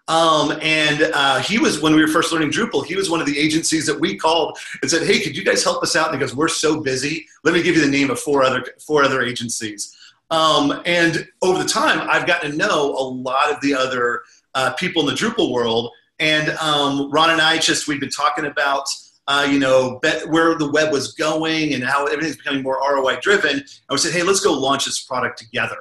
Um, 0.10 0.60
and 0.62 1.10
uh, 1.14 1.40
he 1.40 1.60
was 1.60 1.82
when 1.82 1.96
we 1.96 2.02
were 2.02 2.10
first 2.10 2.34
learning 2.34 2.52
Drupal. 2.52 2.86
He 2.86 2.98
was 2.98 3.10
one 3.10 3.22
of 3.22 3.26
the 3.26 3.40
agencies 3.40 3.86
that 3.86 3.98
we 3.98 4.18
called 4.18 4.58
and 4.82 4.92
said, 4.92 5.08
"Hey, 5.08 5.22
could 5.22 5.38
you 5.38 5.46
guys 5.46 5.64
help 5.64 5.82
us 5.82 5.96
out?" 5.96 6.08
And 6.08 6.16
he 6.16 6.20
goes, 6.20 6.36
"We're 6.36 6.50
so 6.50 6.82
busy. 6.82 7.26
Let 7.46 7.54
me 7.54 7.64
give 7.64 7.78
you 7.78 7.82
the 7.82 7.90
name 7.90 8.12
of 8.12 8.20
four 8.20 8.44
other 8.44 8.66
four 8.86 9.02
other 9.02 9.22
agencies." 9.22 9.96
Um, 10.30 10.82
and 10.86 11.26
over 11.42 11.64
the 11.64 11.70
time, 11.70 12.06
I've 12.10 12.28
gotten 12.28 12.52
to 12.52 12.58
know 12.58 12.98
a 12.98 13.06
lot 13.06 13.50
of 13.50 13.62
the 13.62 13.74
other 13.76 14.24
uh, 14.56 14.74
people 14.74 15.08
in 15.08 15.08
the 15.08 15.20
Drupal 15.20 15.52
world. 15.52 15.92
And 16.20 16.50
um, 16.58 17.10
Ron 17.12 17.32
and 17.32 17.42
I 17.42 17.58
just 17.58 17.88
we've 17.88 18.00
been 18.00 18.10
talking 18.10 18.46
about 18.46 18.88
uh, 19.28 19.48
you 19.50 19.60
know 19.60 20.00
where 20.28 20.56
the 20.56 20.70
web 20.72 20.92
was 20.92 21.14
going 21.14 21.74
and 21.74 21.84
how 21.84 22.06
everything's 22.06 22.38
becoming 22.38 22.62
more 22.62 22.78
ROI 22.78 23.20
driven. 23.22 23.58
And 23.58 23.66
we 23.90 23.98
said, 23.98 24.14
hey, 24.14 24.24
let's 24.24 24.42
go 24.42 24.54
launch 24.54 24.86
this 24.86 25.04
product 25.04 25.40
together. 25.40 25.78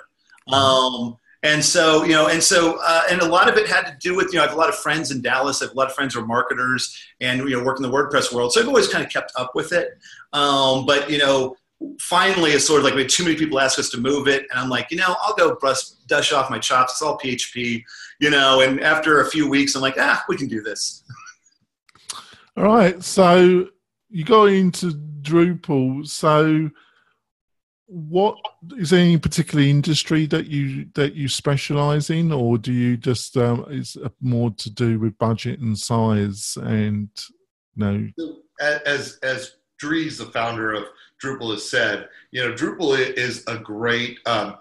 Um, 0.49 1.17
and 1.45 1.65
so 1.65 2.05
you 2.05 2.13
know, 2.13 2.29
and 2.29 2.43
so 2.43 2.79
uh, 2.83 3.03
and 3.11 3.21
a 3.21 3.27
lot 3.27 3.49
of 3.49 3.57
it 3.57 3.67
had 3.67 3.83
to 3.87 3.97
do 4.01 4.17
with 4.17 4.33
you 4.33 4.39
know 4.39 4.45
I 4.45 4.47
have 4.47 4.57
a 4.57 4.59
lot 4.59 4.69
of 4.69 4.77
friends 4.77 5.11
in 5.11 5.23
Dallas. 5.23 5.61
I 5.61 5.67
have 5.67 5.75
a 5.75 5.77
lot 5.77 5.89
of 5.89 5.95
friends 5.95 6.15
who 6.15 6.21
are 6.21 6.27
marketers 6.27 6.97
and 7.21 7.41
you 7.41 7.51
know 7.51 7.65
work 7.65 7.79
in 7.79 7.83
the 7.83 7.91
WordPress 7.91 8.33
world. 8.33 8.53
So 8.53 8.61
I've 8.61 8.69
always 8.69 8.89
kind 8.89 9.05
of 9.05 9.11
kept 9.11 9.33
up 9.37 9.53
with 9.55 9.73
it. 9.73 9.99
Um, 10.33 10.87
but 10.87 11.11
you 11.11 11.19
know, 11.19 11.57
finally 12.01 12.53
it's 12.53 12.67
sort 12.67 12.79
of 12.79 12.85
like 12.85 12.95
we 12.95 13.03
had 13.03 13.11
too 13.11 13.25
many 13.25 13.37
people 13.37 13.59
ask 13.59 13.79
us 13.79 13.91
to 13.91 13.99
move 13.99 14.29
it 14.29 14.47
and 14.51 14.61
i'm 14.61 14.69
like 14.69 14.91
you 14.91 14.97
know 14.97 15.17
i'll 15.23 15.35
go 15.35 15.55
brush 15.57 15.91
dust 16.07 16.33
off 16.33 16.51
my 16.51 16.59
chops 16.59 16.93
it's 16.93 17.03
all 17.03 17.19
php 17.19 17.83
you 18.23 18.31
know 18.31 18.61
and 18.61 18.81
after 18.81 19.21
a 19.21 19.29
few 19.29 19.51
weeks 19.51 19.75
i'm 19.75 19.83
like 19.83 19.97
ah 19.99 20.25
we 20.29 20.37
can 20.37 20.47
do 20.47 20.63
this. 20.63 21.03
All 22.57 22.65
right 22.65 23.03
so 23.03 23.67
you 24.09 24.25
go 24.25 24.47
into 24.47 24.93
drupal 25.23 26.07
so 26.07 26.71
what 27.87 28.37
is 28.79 28.91
there 28.91 29.01
any 29.01 29.19
particular 29.19 29.65
industry 29.65 30.27
that 30.27 30.47
you 30.47 30.87
that 30.95 31.15
you 31.15 31.29
specialize 31.29 32.11
in 32.11 32.31
or 32.31 32.59
do 32.59 32.73
you 32.73 32.97
just 32.97 33.37
um 33.37 33.67
is 33.69 33.97
more 34.21 34.51
to 34.53 34.71
do 34.71 35.01
with 35.01 35.19
budget 35.19 35.59
and 35.59 35.77
size 35.77 36.57
and 36.63 37.09
you 37.75 37.85
know? 37.85 38.09
As 38.61 39.19
as 39.23 39.57
Dries, 39.79 40.19
the 40.19 40.27
founder 40.27 40.73
of 40.73 40.85
Drupal 41.23 41.53
has 41.53 41.69
said, 41.69 42.09
you 42.31 42.41
know, 42.41 42.55
Drupal 42.55 42.97
is 42.99 43.45
a 43.49 43.59
great 43.59 44.19
um, 44.27 44.59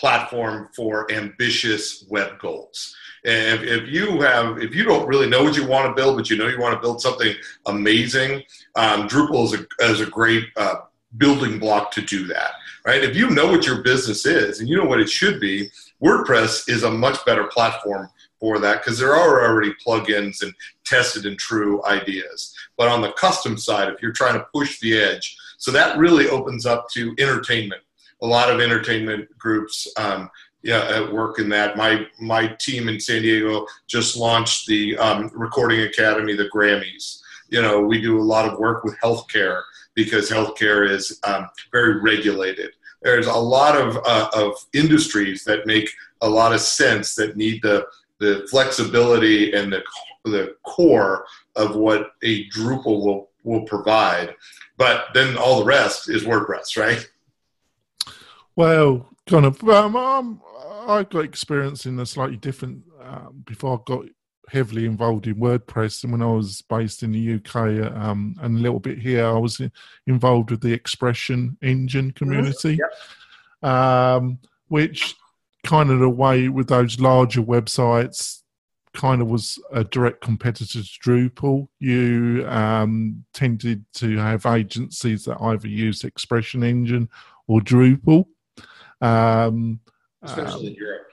platform 0.00 0.70
for 0.74 1.12
ambitious 1.12 2.06
web 2.08 2.38
goals. 2.38 2.96
And 3.26 3.60
if, 3.60 3.82
if, 3.82 3.88
you 3.88 4.22
have, 4.22 4.58
if 4.62 4.74
you 4.74 4.82
don't 4.82 5.06
really 5.06 5.28
know 5.28 5.44
what 5.44 5.56
you 5.56 5.66
want 5.66 5.86
to 5.86 6.00
build, 6.00 6.16
but 6.16 6.30
you 6.30 6.38
know 6.38 6.48
you 6.48 6.58
want 6.58 6.74
to 6.74 6.80
build 6.80 7.02
something 7.02 7.34
amazing, 7.66 8.42
um, 8.76 9.06
Drupal 9.06 9.44
is 9.44 9.60
a, 9.60 9.92
is 9.92 10.00
a 10.00 10.06
great 10.06 10.44
uh, 10.56 10.76
building 11.18 11.58
block 11.58 11.90
to 11.92 12.00
do 12.00 12.26
that, 12.28 12.52
right? 12.86 13.04
If 13.04 13.14
you 13.14 13.28
know 13.28 13.50
what 13.50 13.66
your 13.66 13.82
business 13.82 14.24
is 14.24 14.60
and 14.60 14.68
you 14.70 14.78
know 14.78 14.86
what 14.86 15.00
it 15.00 15.10
should 15.10 15.38
be, 15.38 15.68
WordPress 16.02 16.70
is 16.70 16.82
a 16.82 16.90
much 16.90 17.22
better 17.26 17.44
platform 17.44 18.08
for 18.38 18.58
that 18.58 18.82
because 18.82 18.98
there 18.98 19.14
are 19.14 19.44
already 19.44 19.74
plugins 19.86 20.42
and 20.42 20.54
tested 20.86 21.26
and 21.26 21.38
true 21.38 21.84
ideas. 21.84 22.54
But 22.78 22.88
on 22.88 23.02
the 23.02 23.12
custom 23.12 23.58
side, 23.58 23.90
if 23.90 24.00
you're 24.00 24.12
trying 24.12 24.38
to 24.38 24.46
push 24.54 24.80
the 24.80 24.98
edge, 24.98 25.36
so 25.58 25.70
that 25.72 25.98
really 25.98 26.26
opens 26.28 26.64
up 26.64 26.88
to 26.92 27.14
entertainment. 27.18 27.82
A 28.22 28.26
lot 28.26 28.50
of 28.50 28.60
entertainment 28.60 29.28
groups 29.38 29.88
um, 29.96 30.30
yeah, 30.62 31.10
work 31.10 31.38
in 31.38 31.48
that. 31.50 31.76
My 31.76 32.06
my 32.20 32.48
team 32.48 32.88
in 32.88 33.00
San 33.00 33.22
Diego 33.22 33.66
just 33.86 34.16
launched 34.16 34.66
the 34.66 34.96
um, 34.98 35.30
Recording 35.34 35.80
Academy, 35.82 36.34
the 36.34 36.50
Grammys. 36.54 37.20
You 37.48 37.62
know, 37.62 37.80
we 37.80 38.00
do 38.00 38.20
a 38.20 38.22
lot 38.22 38.46
of 38.46 38.58
work 38.58 38.84
with 38.84 38.94
healthcare 39.02 39.62
because 39.94 40.30
healthcare 40.30 40.88
is 40.88 41.18
um, 41.24 41.48
very 41.72 42.00
regulated. 42.00 42.72
There's 43.02 43.26
a 43.26 43.32
lot 43.32 43.76
of 43.76 43.96
uh, 44.04 44.30
of 44.34 44.54
industries 44.74 45.44
that 45.44 45.66
make 45.66 45.88
a 46.20 46.28
lot 46.28 46.52
of 46.52 46.60
sense 46.60 47.14
that 47.14 47.36
need 47.36 47.62
the 47.62 47.86
the 48.18 48.46
flexibility 48.50 49.54
and 49.54 49.72
the 49.72 49.82
the 50.24 50.54
core 50.64 51.24
of 51.56 51.74
what 51.74 52.12
a 52.22 52.46
Drupal 52.50 53.02
will 53.02 53.30
will 53.44 53.62
provide 53.62 54.36
but 54.80 55.08
then 55.12 55.36
all 55.36 55.58
the 55.58 55.66
rest 55.66 56.08
is 56.08 56.24
WordPress, 56.24 56.78
right? 56.78 57.06
Well, 58.56 59.08
kind 59.26 59.46
of. 59.46 59.62
Um, 59.68 59.96
um, 59.96 60.42
I 60.86 61.04
got 61.04 61.24
experience 61.24 61.86
in 61.86 61.98
a 61.98 62.06
slightly 62.06 62.36
different. 62.36 62.82
Um, 63.02 63.42
before 63.46 63.78
I 63.78 63.82
got 63.86 64.04
heavily 64.48 64.84
involved 64.84 65.26
in 65.26 65.36
WordPress, 65.36 66.02
and 66.02 66.12
when 66.12 66.22
I 66.22 66.26
was 66.26 66.62
based 66.62 67.02
in 67.02 67.12
the 67.12 67.34
UK 67.34 67.94
um, 67.96 68.34
and 68.40 68.58
a 68.58 68.60
little 68.60 68.80
bit 68.80 68.98
here, 68.98 69.26
I 69.26 69.38
was 69.38 69.60
involved 70.06 70.50
with 70.50 70.60
the 70.60 70.76
ExpressionEngine 70.76 72.14
community, 72.14 72.78
mm-hmm. 72.78 73.66
yep. 73.66 73.72
um, 73.72 74.38
which 74.68 75.14
kind 75.64 75.90
of 75.90 76.00
the 76.00 76.08
way 76.08 76.48
with 76.48 76.68
those 76.68 76.98
larger 77.00 77.42
websites 77.42 78.40
kind 78.92 79.22
of 79.22 79.28
was 79.28 79.58
a 79.72 79.84
direct 79.84 80.20
competitor 80.20 80.82
to 80.82 81.00
Drupal. 81.00 81.68
You 81.78 82.44
um, 82.48 83.24
tended 83.32 83.84
to 83.94 84.16
have 84.16 84.46
agencies 84.46 85.24
that 85.24 85.40
either 85.40 85.68
used 85.68 86.02
ExpressionEngine 86.02 87.08
or 87.46 87.60
Drupal. 87.60 88.26
Um, 89.00 89.80
Especially 90.22 90.68
um, 90.68 90.74
in 90.74 90.74
Europe. 90.74 91.06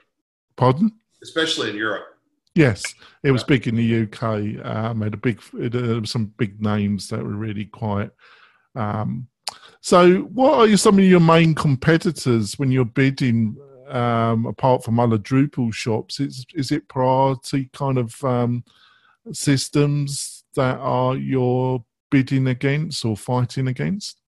Pardon? 0.56 0.92
Especially 1.22 1.70
in 1.70 1.76
Europe. 1.76 2.04
Yes, 2.54 2.82
it 3.22 3.30
was 3.30 3.44
big 3.44 3.68
in 3.68 3.76
the 3.76 4.02
UK. 4.02 4.64
Um, 4.66 5.02
had 5.02 5.14
a 5.14 5.16
big, 5.16 5.40
it, 5.54 5.74
uh, 5.74 6.04
some 6.04 6.32
big 6.38 6.60
names 6.60 7.08
that 7.08 7.22
were 7.22 7.36
really 7.36 7.66
quite. 7.66 8.10
Um, 8.74 9.28
so, 9.80 10.22
what 10.22 10.68
are 10.68 10.76
some 10.76 10.98
of 10.98 11.04
your 11.04 11.20
main 11.20 11.54
competitors 11.54 12.58
when 12.58 12.72
you're 12.72 12.84
bidding 12.84 13.56
um, 13.88 14.46
apart 14.46 14.84
from 14.84 14.98
other 14.98 15.18
Drupal 15.18 15.72
shops? 15.72 16.20
Is 16.20 16.44
is 16.54 16.72
it 16.72 16.88
priority 16.88 17.70
kind 17.72 17.98
of 17.98 18.22
um, 18.24 18.64
systems 19.32 20.44
that 20.54 20.78
are 20.78 21.16
you're 21.16 21.84
bidding 22.10 22.48
against 22.48 23.04
or 23.04 23.16
fighting 23.16 23.68
against? 23.68 24.20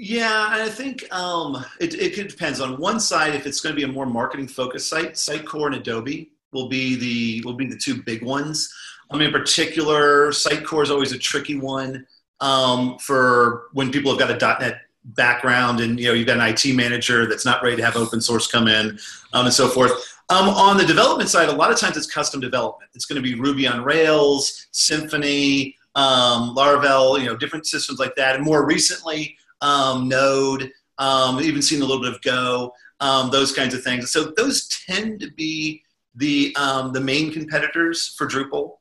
Yeah, 0.00 0.46
I 0.48 0.68
think 0.68 1.12
um, 1.12 1.64
it, 1.80 1.92
it 1.94 2.28
depends. 2.28 2.60
On 2.60 2.78
one 2.78 3.00
side, 3.00 3.34
if 3.34 3.48
it's 3.48 3.60
going 3.60 3.74
to 3.74 3.76
be 3.76 3.82
a 3.82 3.92
more 3.92 4.06
marketing 4.06 4.46
focused 4.46 4.88
site, 4.88 5.14
Sitecore 5.14 5.66
and 5.66 5.74
Adobe 5.74 6.30
will 6.52 6.68
be 6.68 6.94
the 6.94 7.42
will 7.44 7.56
be 7.56 7.66
the 7.66 7.76
two 7.76 8.00
big 8.00 8.22
ones. 8.22 8.72
I 9.10 9.16
mean, 9.16 9.26
in 9.26 9.32
particular, 9.32 10.28
Sitecore 10.28 10.84
is 10.84 10.92
always 10.92 11.10
a 11.10 11.18
tricky 11.18 11.56
one 11.56 12.06
um, 12.38 12.96
for 13.00 13.64
when 13.72 13.90
people 13.90 14.16
have 14.16 14.20
got 14.20 14.30
a 14.30 14.60
.NET 14.60 14.82
background 15.02 15.80
and 15.80 15.98
you 15.98 16.06
know 16.06 16.12
you've 16.12 16.28
got 16.28 16.36
an 16.36 16.46
IT 16.46 16.76
manager 16.76 17.26
that's 17.26 17.44
not 17.44 17.60
ready 17.64 17.74
to 17.74 17.84
have 17.84 17.96
open 17.96 18.20
source 18.20 18.46
come 18.46 18.68
in 18.68 19.00
um, 19.32 19.46
and 19.46 19.54
so 19.54 19.66
forth. 19.66 19.90
Um, 20.28 20.48
on 20.48 20.76
the 20.76 20.86
development 20.86 21.28
side, 21.28 21.48
a 21.48 21.52
lot 21.52 21.72
of 21.72 21.76
times 21.76 21.96
it's 21.96 22.06
custom 22.06 22.40
development. 22.40 22.88
It's 22.94 23.06
going 23.06 23.20
to 23.20 23.22
be 23.22 23.34
Ruby 23.34 23.66
on 23.66 23.82
Rails, 23.82 24.68
Symfony, 24.72 25.74
um, 25.96 26.54
Laravel, 26.54 27.18
you 27.18 27.26
know, 27.26 27.36
different 27.36 27.66
systems 27.66 27.98
like 27.98 28.14
that. 28.14 28.36
And 28.36 28.44
more 28.44 28.64
recently, 28.64 29.36
um, 29.60 30.08
Node, 30.08 30.70
um, 30.98 31.40
even 31.40 31.62
seen 31.62 31.82
a 31.82 31.84
little 31.84 32.02
bit 32.02 32.14
of 32.14 32.22
Go, 32.22 32.72
um, 33.00 33.30
those 33.30 33.52
kinds 33.52 33.74
of 33.74 33.82
things. 33.82 34.10
So 34.10 34.32
those 34.36 34.68
tend 34.86 35.20
to 35.20 35.30
be 35.32 35.82
the 36.14 36.54
um, 36.56 36.92
the 36.92 37.00
main 37.00 37.32
competitors 37.32 38.14
for 38.16 38.26
Drupal. 38.26 38.78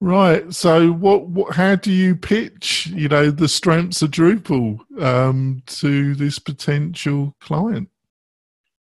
Right. 0.00 0.52
So, 0.52 0.92
what, 0.92 1.28
what? 1.28 1.54
How 1.54 1.76
do 1.76 1.90
you 1.90 2.14
pitch? 2.14 2.88
You 2.88 3.08
know, 3.08 3.30
the 3.30 3.48
strengths 3.48 4.02
of 4.02 4.10
Drupal 4.10 4.78
um, 5.00 5.62
to 5.66 6.14
this 6.14 6.38
potential 6.38 7.34
client. 7.40 7.88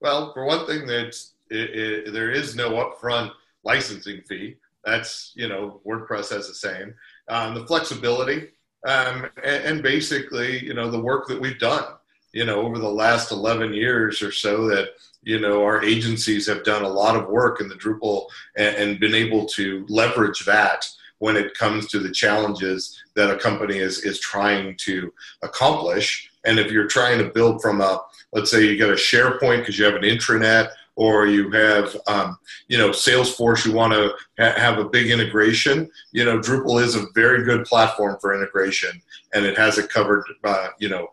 Well, 0.01 0.33
for 0.33 0.47
one 0.47 0.67
thing, 0.67 0.87
that's 0.87 1.35
it, 1.51 1.71
it, 1.71 2.13
there 2.13 2.31
is 2.31 2.55
no 2.55 2.71
upfront 2.71 3.33
licensing 3.65 4.23
fee. 4.29 4.57
That's 4.85 5.33
you 5.35 5.49
know 5.49 5.81
WordPress 5.87 6.31
has 6.31 6.47
the 6.47 6.55
same. 6.55 6.95
Um, 7.29 7.55
the 7.55 7.67
flexibility 7.67 8.51
um, 8.87 9.29
and, 9.45 9.65
and, 9.65 9.83
basically 9.83 10.65
you 10.65 10.75
know 10.75 10.91
the 10.91 11.01
work 11.01 11.27
that 11.29 11.41
we've 11.41 11.59
done 11.59 11.85
you 12.33 12.45
know 12.45 12.61
over 12.61 12.79
the 12.79 12.89
last 12.89 13.31
11 13.31 13.75
years 13.75 14.23
or 14.23 14.33
so 14.33 14.67
that 14.69 14.91
you 15.23 15.39
know 15.39 15.63
our 15.63 15.85
agencies 15.85 16.47
have 16.47 16.65
done 16.65 16.83
a 16.83 16.89
lot 16.89 17.17
of 17.17 17.29
work 17.29 17.61
in 17.61 17.69
the 17.69 17.75
Drupal 17.75 18.27
and, 18.57 18.77
and 18.77 19.01
been 19.01 19.15
able 19.15 19.47
to 19.47 19.85
leverage 19.89 20.45
that 20.47 20.87
when 21.19 21.37
it 21.37 21.55
comes 21.55 21.87
to 21.89 21.99
the 21.99 22.11
challenges 22.11 23.03
that 23.15 23.31
a 23.31 23.39
company 23.39 23.79
is 23.79 24.05
is 24.05 24.19
trying 24.19 24.77
to 24.79 25.13
accomplish. 25.43 26.31
And 26.45 26.59
if 26.59 26.73
you're 26.73 26.87
trying 26.87 27.19
to 27.19 27.31
build 27.31 27.61
from 27.61 27.81
a 27.81 28.03
let's 28.33 28.51
say 28.51 28.65
you 28.65 28.79
got 28.79 28.91
a 28.91 28.95
SharePoint 28.95 29.59
because 29.59 29.79
you 29.79 29.85
have 29.85 29.95
an 29.95 30.03
intranet 30.03 30.71
or 31.01 31.27
you 31.27 31.51
have 31.51 31.97
um, 32.07 32.37
you 32.69 32.77
know 32.77 32.91
salesforce 32.91 33.65
you 33.65 33.73
want 33.73 33.93
to 33.93 34.13
ha- 34.39 34.61
have 34.61 34.79
a 34.79 34.85
big 34.85 35.11
integration 35.11 35.91
you 36.13 36.25
know 36.25 36.39
drupal 36.39 36.81
is 36.81 36.95
a 36.95 37.07
very 37.15 37.43
good 37.43 37.65
platform 37.65 38.19
for 38.21 38.35
integration 38.35 39.01
and 39.33 39.47
it 39.47 39.57
has 39.57 39.79
it 39.79 39.89
covered 39.89 40.23
uh, 40.45 40.69
you 40.79 40.89
know 40.91 41.09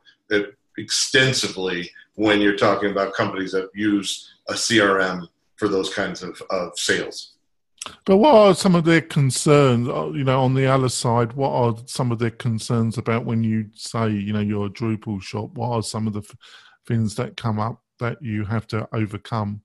extensively 0.77 1.89
when 2.15 2.41
you're 2.41 2.57
talking 2.57 2.91
about 2.91 3.13
companies 3.13 3.53
that 3.53 3.69
use 3.73 4.29
a 4.49 4.53
crm 4.53 5.25
for 5.55 5.67
those 5.67 5.91
kinds 5.91 6.21
of, 6.21 6.39
of 6.51 6.77
sales. 6.77 7.33
But 8.05 8.17
what 8.17 8.35
are 8.35 8.53
some 8.53 8.75
of 8.75 8.83
their 8.83 9.01
concerns 9.01 9.87
uh, 9.87 10.09
you 10.09 10.25
know 10.25 10.41
on 10.41 10.53
the 10.53 10.65
other 10.65 10.89
side 10.89 11.31
what 11.33 11.51
are 11.51 11.75
some 11.85 12.11
of 12.11 12.19
their 12.19 12.31
concerns 12.31 12.97
about 12.97 13.23
when 13.23 13.41
you 13.43 13.69
say 13.73 14.09
you 14.09 14.33
know 14.33 14.41
you're 14.41 14.65
a 14.65 14.69
drupal 14.69 15.21
shop? 15.21 15.51
What 15.53 15.69
are 15.69 15.81
some 15.81 16.05
of 16.07 16.13
the 16.13 16.19
f- 16.19 16.35
things 16.85 17.15
that 17.15 17.37
come 17.37 17.59
up 17.59 17.81
that 17.99 18.21
you 18.21 18.43
have 18.43 18.67
to 18.67 18.87
overcome 18.93 19.61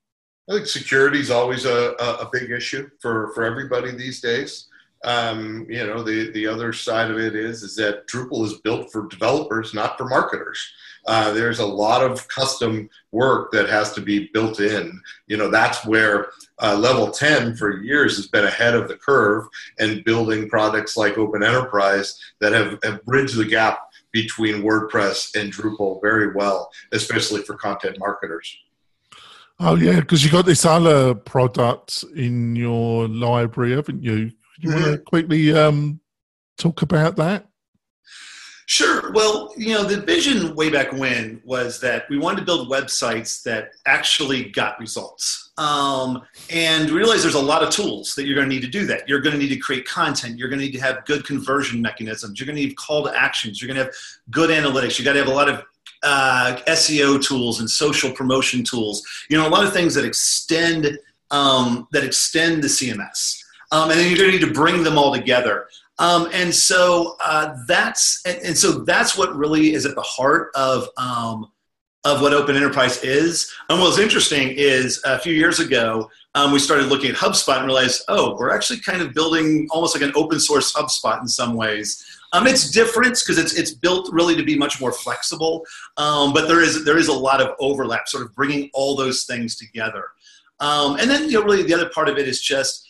I 0.49 0.55
think 0.55 0.67
security 0.67 1.19
is 1.19 1.31
always 1.31 1.63
a, 1.65 1.91
a, 1.99 2.29
big 2.31 2.51
issue 2.51 2.89
for, 2.99 3.31
for 3.33 3.45
everybody 3.45 3.91
these 3.91 4.19
days. 4.19 4.67
Um, 5.05 5.65
you 5.69 5.85
know, 5.85 6.03
the, 6.03 6.31
the 6.31 6.47
other 6.47 6.73
side 6.73 7.09
of 7.09 7.17
it 7.17 7.35
is 7.35 7.63
is 7.63 7.75
that 7.77 8.07
Drupal 8.07 8.45
is 8.45 8.59
built 8.59 8.91
for 8.91 9.07
developers, 9.07 9.73
not 9.73 9.97
for 9.97 10.05
marketers. 10.05 10.59
Uh, 11.05 11.31
there's 11.31 11.59
a 11.59 11.65
lot 11.65 12.01
of 12.03 12.27
custom 12.29 12.89
work 13.11 13.51
that 13.51 13.69
has 13.69 13.93
to 13.93 14.01
be 14.01 14.29
built 14.33 14.59
in. 14.59 14.99
You 15.27 15.37
know, 15.37 15.49
that's 15.49 15.85
where 15.85 16.27
uh, 16.59 16.77
Level 16.77 17.11
10 17.11 17.55
for 17.55 17.81
years 17.81 18.15
has 18.15 18.27
been 18.27 18.45
ahead 18.45 18.75
of 18.75 18.87
the 18.87 18.95
curve 18.95 19.47
and 19.79 20.03
building 20.05 20.49
products 20.49 20.95
like 20.95 21.17
Open 21.17 21.43
Enterprise 21.43 22.17
that 22.39 22.53
have, 22.53 22.79
have 22.83 23.03
bridged 23.05 23.37
the 23.37 23.45
gap 23.45 23.79
between 24.11 24.63
WordPress 24.63 25.39
and 25.39 25.51
Drupal 25.51 26.01
very 26.01 26.33
well, 26.33 26.69
especially 26.93 27.41
for 27.41 27.55
content 27.55 27.97
marketers. 27.99 28.57
Oh 29.59 29.75
yeah, 29.75 29.99
because 29.99 30.23
you 30.23 30.31
got 30.31 30.45
this 30.45 30.65
other 30.65 31.13
product 31.13 32.03
in 32.15 32.55
your 32.55 33.07
library, 33.07 33.75
haven't 33.75 34.03
you? 34.03 34.31
You 34.59 34.69
mm-hmm. 34.69 34.81
want 34.81 34.85
to 34.85 34.97
quickly 34.99 35.53
um, 35.53 35.99
talk 36.57 36.81
about 36.81 37.15
that? 37.17 37.47
Sure. 38.65 39.11
Well, 39.11 39.53
you 39.57 39.73
know, 39.73 39.83
the 39.83 40.01
vision 40.01 40.55
way 40.55 40.69
back 40.69 40.93
when 40.93 41.41
was 41.43 41.79
that 41.81 42.09
we 42.09 42.17
wanted 42.17 42.39
to 42.39 42.45
build 42.45 42.71
websites 42.71 43.43
that 43.43 43.71
actually 43.85 44.49
got 44.49 44.79
results. 44.79 45.51
Um, 45.57 46.23
and 46.49 46.89
realize 46.89 47.21
there's 47.21 47.35
a 47.35 47.39
lot 47.39 47.61
of 47.61 47.69
tools 47.69 48.15
that 48.15 48.25
you're 48.25 48.35
going 48.35 48.49
to 48.49 48.55
need 48.55 48.63
to 48.63 48.69
do 48.69 48.85
that. 48.87 49.07
You're 49.07 49.21
going 49.21 49.33
to 49.33 49.39
need 49.39 49.49
to 49.49 49.57
create 49.57 49.85
content. 49.85 50.39
You're 50.39 50.49
going 50.49 50.59
to 50.59 50.65
need 50.65 50.71
to 50.71 50.79
have 50.79 51.05
good 51.05 51.25
conversion 51.25 51.81
mechanisms. 51.81 52.39
You're 52.39 52.47
going 52.47 52.55
to 52.55 52.63
need 52.63 52.75
call 52.77 53.03
to 53.03 53.15
actions. 53.15 53.61
You're 53.61 53.67
going 53.67 53.77
to 53.77 53.83
have 53.83 53.93
good 54.31 54.49
analytics. 54.49 54.97
You 54.97 55.05
got 55.05 55.13
to 55.13 55.19
have 55.19 55.27
a 55.27 55.33
lot 55.33 55.49
of 55.49 55.63
uh, 56.03 56.57
SEO 56.67 57.23
tools 57.23 57.59
and 57.59 57.69
social 57.69 58.11
promotion 58.11 58.63
tools. 58.63 59.03
You 59.29 59.37
know, 59.37 59.47
a 59.47 59.49
lot 59.49 59.65
of 59.65 59.73
things 59.73 59.93
that 59.95 60.05
extend 60.05 60.97
um, 61.31 61.87
that 61.91 62.03
extend 62.03 62.63
the 62.63 62.67
CMS, 62.67 63.43
um, 63.71 63.89
and 63.89 63.99
then 63.99 64.07
you're 64.09 64.17
going 64.17 64.31
to 64.31 64.37
need 64.37 64.45
to 64.45 64.53
bring 64.53 64.83
them 64.83 64.97
all 64.97 65.13
together. 65.13 65.67
Um, 65.99 66.29
and 66.33 66.53
so 66.53 67.17
uh, 67.23 67.55
that's 67.67 68.21
and, 68.25 68.37
and, 68.39 68.57
so 68.57 68.83
that's 68.83 69.17
what 69.17 69.35
really 69.35 69.73
is 69.73 69.85
at 69.85 69.95
the 69.95 70.01
heart 70.01 70.49
of 70.55 70.89
um, 70.97 71.51
of 72.03 72.21
what 72.21 72.33
Open 72.33 72.55
Enterprise 72.55 73.03
is. 73.03 73.51
And 73.69 73.79
what's 73.79 73.97
interesting 73.97 74.49
is 74.49 75.01
a 75.05 75.19
few 75.19 75.33
years 75.33 75.59
ago, 75.59 76.09
um, 76.35 76.51
we 76.51 76.59
started 76.59 76.87
looking 76.87 77.11
at 77.11 77.15
HubSpot 77.15 77.57
and 77.57 77.65
realized, 77.65 78.03
oh, 78.09 78.35
we're 78.37 78.51
actually 78.51 78.79
kind 78.79 79.01
of 79.01 79.13
building 79.13 79.67
almost 79.71 79.95
like 79.95 80.03
an 80.03 80.11
open 80.15 80.39
source 80.39 80.73
HubSpot 80.73 81.21
in 81.21 81.27
some 81.27 81.53
ways. 81.53 82.03
Um, 82.33 82.47
it's 82.47 82.71
different 82.71 83.19
because 83.19 83.37
it's 83.37 83.53
it's 83.53 83.71
built 83.71 84.09
really 84.11 84.35
to 84.35 84.43
be 84.43 84.57
much 84.57 84.81
more 84.81 84.91
flexible, 84.91 85.65
um, 85.97 86.33
but 86.33 86.47
there 86.47 86.61
is 86.61 86.83
there 86.83 86.97
is 86.97 87.07
a 87.07 87.13
lot 87.13 87.41
of 87.41 87.55
overlap, 87.59 88.07
sort 88.07 88.23
of 88.25 88.33
bringing 88.35 88.71
all 88.73 88.95
those 88.95 89.25
things 89.25 89.55
together. 89.55 90.05
Um, 90.59 90.97
and 90.99 91.09
then 91.09 91.29
you 91.29 91.39
know, 91.39 91.45
really 91.45 91.61
the 91.61 91.73
other 91.75 91.89
part 91.89 92.09
of 92.09 92.17
it 92.17 92.27
is 92.27 92.41
just 92.41 92.89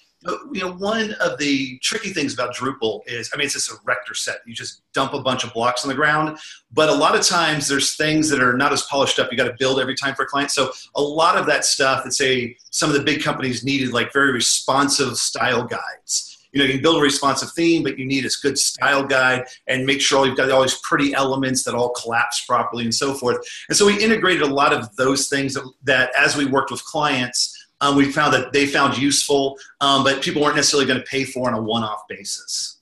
you 0.53 0.62
know 0.62 0.71
one 0.75 1.13
of 1.19 1.38
the 1.38 1.77
tricky 1.79 2.12
things 2.12 2.34
about 2.34 2.56
Drupal 2.56 3.01
is 3.06 3.29
I 3.34 3.38
mean 3.38 3.45
it's 3.45 3.56
just 3.56 3.69
a 3.69 3.75
Erector 3.84 4.13
set. 4.13 4.38
You 4.45 4.53
just 4.53 4.82
dump 4.93 5.13
a 5.13 5.21
bunch 5.21 5.43
of 5.43 5.51
blocks 5.53 5.84
on 5.84 5.89
the 5.89 5.95
ground, 5.95 6.38
but 6.71 6.88
a 6.88 6.93
lot 6.93 7.13
of 7.13 7.25
times 7.25 7.67
there's 7.67 7.97
things 7.97 8.29
that 8.29 8.41
are 8.41 8.56
not 8.56 8.71
as 8.71 8.84
polished 8.84 9.19
up. 9.19 9.29
You 9.29 9.38
got 9.38 9.47
to 9.49 9.56
build 9.60 9.82
every 9.82 9.95
time 9.95 10.15
for 10.15 10.25
clients. 10.25 10.56
So 10.56 10.71
a 10.95 11.01
lot 11.01 11.36
of 11.36 11.45
that 11.47 11.65
stuff 11.65 12.06
that 12.06 12.13
say 12.13 12.56
some 12.69 12.89
of 12.89 12.95
the 12.95 13.03
big 13.03 13.21
companies 13.21 13.65
needed 13.65 13.91
like 13.91 14.13
very 14.13 14.32
responsive 14.32 15.17
style 15.17 15.65
guides 15.65 16.33
you 16.53 16.59
know, 16.59 16.65
you 16.65 16.73
can 16.73 16.81
build 16.81 16.97
a 16.97 17.01
responsive 17.01 17.51
theme, 17.51 17.83
but 17.83 17.97
you 17.97 18.05
need 18.05 18.25
a 18.25 18.29
good 18.41 18.57
style 18.57 19.03
guide 19.03 19.43
and 19.67 19.85
make 19.85 19.99
sure 19.99 20.25
you've 20.25 20.37
got 20.37 20.49
all 20.51 20.61
these 20.61 20.79
pretty 20.83 21.13
elements 21.13 21.63
that 21.63 21.73
all 21.73 21.89
collapse 21.89 22.45
properly 22.45 22.83
and 22.83 22.93
so 22.93 23.13
forth. 23.13 23.37
And 23.67 23.77
so 23.77 23.85
we 23.85 24.01
integrated 24.01 24.43
a 24.43 24.47
lot 24.53 24.71
of 24.71 24.95
those 24.95 25.27
things 25.27 25.55
that, 25.55 25.69
that 25.83 26.11
as 26.17 26.37
we 26.37 26.45
worked 26.45 26.71
with 26.71 26.83
clients, 26.85 27.59
um, 27.81 27.95
we 27.95 28.11
found 28.11 28.33
that 28.33 28.53
they 28.53 28.67
found 28.67 28.97
useful, 28.97 29.57
um, 29.81 30.03
but 30.03 30.21
people 30.21 30.41
weren't 30.41 30.55
necessarily 30.55 30.87
going 30.87 30.99
to 30.99 31.05
pay 31.05 31.25
for 31.25 31.49
on 31.49 31.55
a 31.55 31.61
one-off 31.61 32.07
basis. 32.07 32.79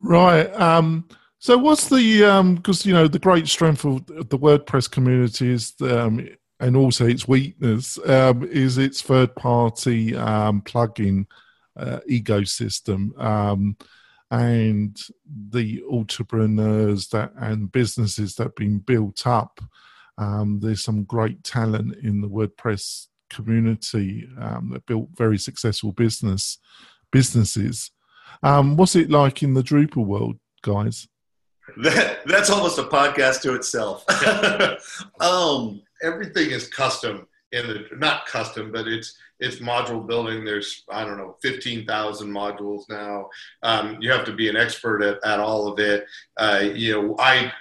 Right. 0.00 0.46
Um, 0.54 1.08
so 1.40 1.58
what's 1.58 1.88
the 1.88 2.20
because 2.56 2.86
um, 2.86 2.88
you 2.88 2.94
know 2.94 3.08
the 3.08 3.18
great 3.18 3.48
strength 3.48 3.84
of 3.84 4.06
the 4.06 4.38
WordPress 4.38 4.90
community 4.90 5.50
is 5.50 5.74
um, 5.80 6.28
and 6.60 6.76
also 6.76 7.06
its 7.06 7.28
weakness 7.28 7.98
um, 8.06 8.44
is 8.44 8.78
its 8.78 9.02
third-party 9.02 10.12
plugin 10.12 11.26
uh, 11.78 12.00
ecosystem 12.10 13.18
um, 13.22 13.76
and 14.30 14.98
the 15.50 15.82
entrepreneurs 15.90 17.08
that 17.08 17.32
and 17.36 17.72
businesses 17.72 18.34
that 18.34 18.44
have 18.44 18.56
been 18.56 18.78
built 18.78 19.26
up. 19.26 19.60
Um, 20.18 20.58
there's 20.60 20.82
some 20.82 21.04
great 21.04 21.44
talent 21.44 21.96
in 22.02 22.20
the 22.20 22.28
WordPress 22.28 23.06
community 23.30 24.28
um, 24.40 24.70
that 24.72 24.86
built 24.86 25.08
very 25.14 25.38
successful 25.38 25.92
business 25.92 26.58
businesses. 27.10 27.90
Um, 28.42 28.76
what's 28.76 28.96
it 28.96 29.10
like 29.10 29.42
in 29.42 29.54
the 29.54 29.62
Drupal 29.62 30.04
world, 30.04 30.38
guys? 30.62 31.08
That 31.78 32.26
that's 32.26 32.50
almost 32.50 32.78
a 32.78 32.84
podcast 32.84 33.42
to 33.42 33.54
itself. 33.54 34.04
um, 35.20 35.82
everything 36.02 36.50
is 36.50 36.66
custom 36.68 37.27
in 37.52 37.66
the 37.66 37.86
not 37.96 38.26
custom, 38.26 38.70
but 38.72 38.86
it's 38.86 39.16
it's 39.40 39.56
module 39.56 40.06
building. 40.06 40.44
There's 40.44 40.84
I 40.90 41.04
don't 41.04 41.18
know, 41.18 41.36
fifteen 41.40 41.86
thousand 41.86 42.30
modules 42.30 42.88
now. 42.88 43.28
Um, 43.62 43.96
you 44.00 44.10
have 44.10 44.24
to 44.26 44.32
be 44.32 44.48
an 44.48 44.56
expert 44.56 45.02
at, 45.02 45.24
at 45.24 45.40
all 45.40 45.68
of 45.68 45.78
it. 45.78 46.06
Uh, 46.36 46.60
you 46.74 46.92
know, 46.92 47.16
I 47.18 47.52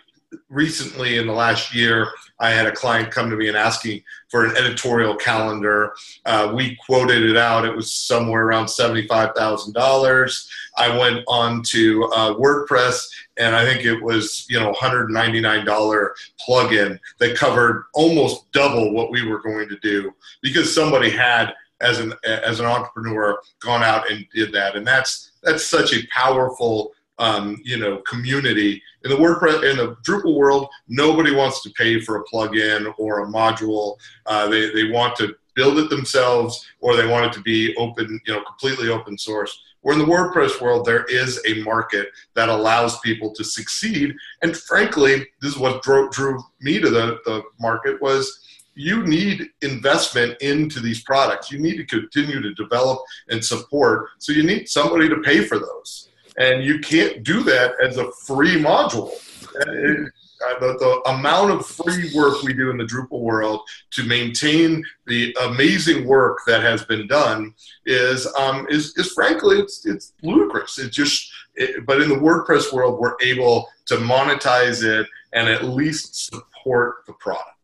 recently 0.49 1.17
in 1.17 1.27
the 1.27 1.33
last 1.33 1.73
year, 1.73 2.09
I 2.39 2.51
had 2.51 2.67
a 2.67 2.71
client 2.71 3.11
come 3.11 3.29
to 3.29 3.35
me 3.35 3.47
and 3.47 3.57
asking 3.57 4.03
for 4.29 4.45
an 4.45 4.55
editorial 4.57 5.15
calendar. 5.15 5.93
Uh, 6.25 6.51
we 6.55 6.77
quoted 6.85 7.23
it 7.23 7.37
out; 7.37 7.65
it 7.65 7.75
was 7.75 7.91
somewhere 7.91 8.43
around 8.45 8.67
seventy-five 8.67 9.31
thousand 9.35 9.73
dollars. 9.73 10.49
I 10.77 10.95
went 10.95 11.23
on 11.27 11.63
to 11.63 12.05
uh, 12.05 12.33
WordPress, 12.35 13.07
and 13.37 13.55
I 13.55 13.65
think 13.65 13.85
it 13.85 14.01
was 14.01 14.45
you 14.49 14.59
know 14.59 14.73
hundred 14.73 15.09
ninety-nine 15.09 15.65
dollar 15.65 16.13
plugin 16.47 16.99
that 17.19 17.37
covered 17.37 17.85
almost 17.93 18.51
double 18.51 18.93
what 18.93 19.11
we 19.11 19.27
were 19.27 19.41
going 19.41 19.69
to 19.69 19.79
do 19.79 20.11
because 20.41 20.73
somebody 20.73 21.09
had 21.09 21.53
as 21.81 21.99
an 21.99 22.13
as 22.23 22.59
an 22.59 22.65
entrepreneur 22.65 23.39
gone 23.59 23.83
out 23.83 24.09
and 24.11 24.25
did 24.33 24.51
that, 24.53 24.75
and 24.75 24.85
that's 24.85 25.31
that's 25.43 25.65
such 25.65 25.93
a 25.93 26.05
powerful 26.13 26.91
um, 27.19 27.59
you 27.63 27.77
know 27.77 27.97
community 27.99 28.81
in 29.03 29.11
the 29.11 29.17
WordPress 29.17 29.69
in 29.69 29.77
the 29.77 29.95
Drupal 30.07 30.35
world. 30.35 30.67
Nobody 30.87 31.33
wants 31.33 31.61
to 31.63 31.69
pay 31.71 31.99
for 31.99 32.17
a 32.17 32.23
plugin 32.25 32.93
or 32.97 33.23
a 33.23 33.27
module. 33.27 33.97
Uh, 34.25 34.47
they 34.47 34.71
they 34.71 34.91
want 34.91 35.15
to 35.17 35.35
build 35.57 35.79
it 35.79 35.89
themselves, 35.89 36.65
or 36.79 36.95
they 36.95 37.07
want 37.07 37.25
it 37.25 37.33
to 37.33 37.41
be 37.41 37.75
open, 37.77 38.19
you 38.25 38.33
know, 38.33 38.43
completely 38.43 38.89
open 38.89 39.17
source. 39.17 39.59
Where 39.81 39.93
in 39.93 39.99
the 39.99 40.05
WordPress 40.05 40.61
world, 40.61 40.85
there 40.85 41.05
is 41.05 41.41
a 41.47 41.63
market 41.63 42.09
that 42.35 42.49
allows 42.49 42.99
people 42.99 43.33
to 43.33 43.43
succeed. 43.43 44.13
And 44.41 44.55
frankly, 44.55 45.25
this 45.41 45.53
is 45.53 45.57
what 45.57 45.81
drew, 45.81 46.09
drew 46.09 46.39
me 46.61 46.79
to 46.79 46.89
the, 46.89 47.19
the 47.25 47.41
market 47.59 48.01
was 48.01 48.43
you 48.75 49.03
need 49.07 49.49
investment 49.63 50.39
into 50.41 50.79
these 50.79 51.03
products. 51.03 51.51
You 51.51 51.57
need 51.57 51.77
to 51.77 51.85
continue 51.85 52.41
to 52.41 52.53
develop 52.53 52.99
and 53.29 53.43
support. 53.43 54.09
So 54.19 54.31
you 54.31 54.43
need 54.43 54.69
somebody 54.69 55.09
to 55.09 55.21
pay 55.21 55.43
for 55.43 55.57
those. 55.57 56.06
And 56.37 56.63
you 56.63 56.79
can't 56.79 57.23
do 57.23 57.43
that 57.43 57.73
as 57.81 57.97
a 57.97 58.11
free 58.25 58.61
module. 58.61 59.11
It, 59.55 60.11
uh, 60.45 60.59
the, 60.59 60.77
the 60.77 61.09
amount 61.09 61.49
of 61.49 61.65
free 61.65 62.11
work 62.15 62.43
we 62.43 62.53
do 62.53 62.69
in 62.69 62.77
the 62.77 62.83
Drupal 62.83 63.21
world 63.21 63.61
to 63.91 64.03
maintain 64.03 64.83
the 65.07 65.35
amazing 65.45 66.05
work 66.05 66.39
that 66.45 66.61
has 66.61 66.85
been 66.85 67.07
done 67.07 67.53
is 67.87 68.27
um, 68.35 68.67
is, 68.69 68.95
is 68.97 69.11
frankly 69.13 69.57
it's 69.57 69.85
it's 69.85 70.13
ludicrous. 70.21 70.77
It 70.77 70.91
just 70.91 71.31
it, 71.55 71.87
but 71.87 72.01
in 72.01 72.09
the 72.09 72.15
WordPress 72.15 72.71
world, 72.71 72.99
we're 72.99 73.15
able 73.21 73.67
to 73.87 73.95
monetize 73.95 74.83
it 74.83 75.07
and 75.33 75.49
at 75.49 75.65
least 75.65 76.27
support 76.27 76.97
the 77.07 77.13
product. 77.13 77.56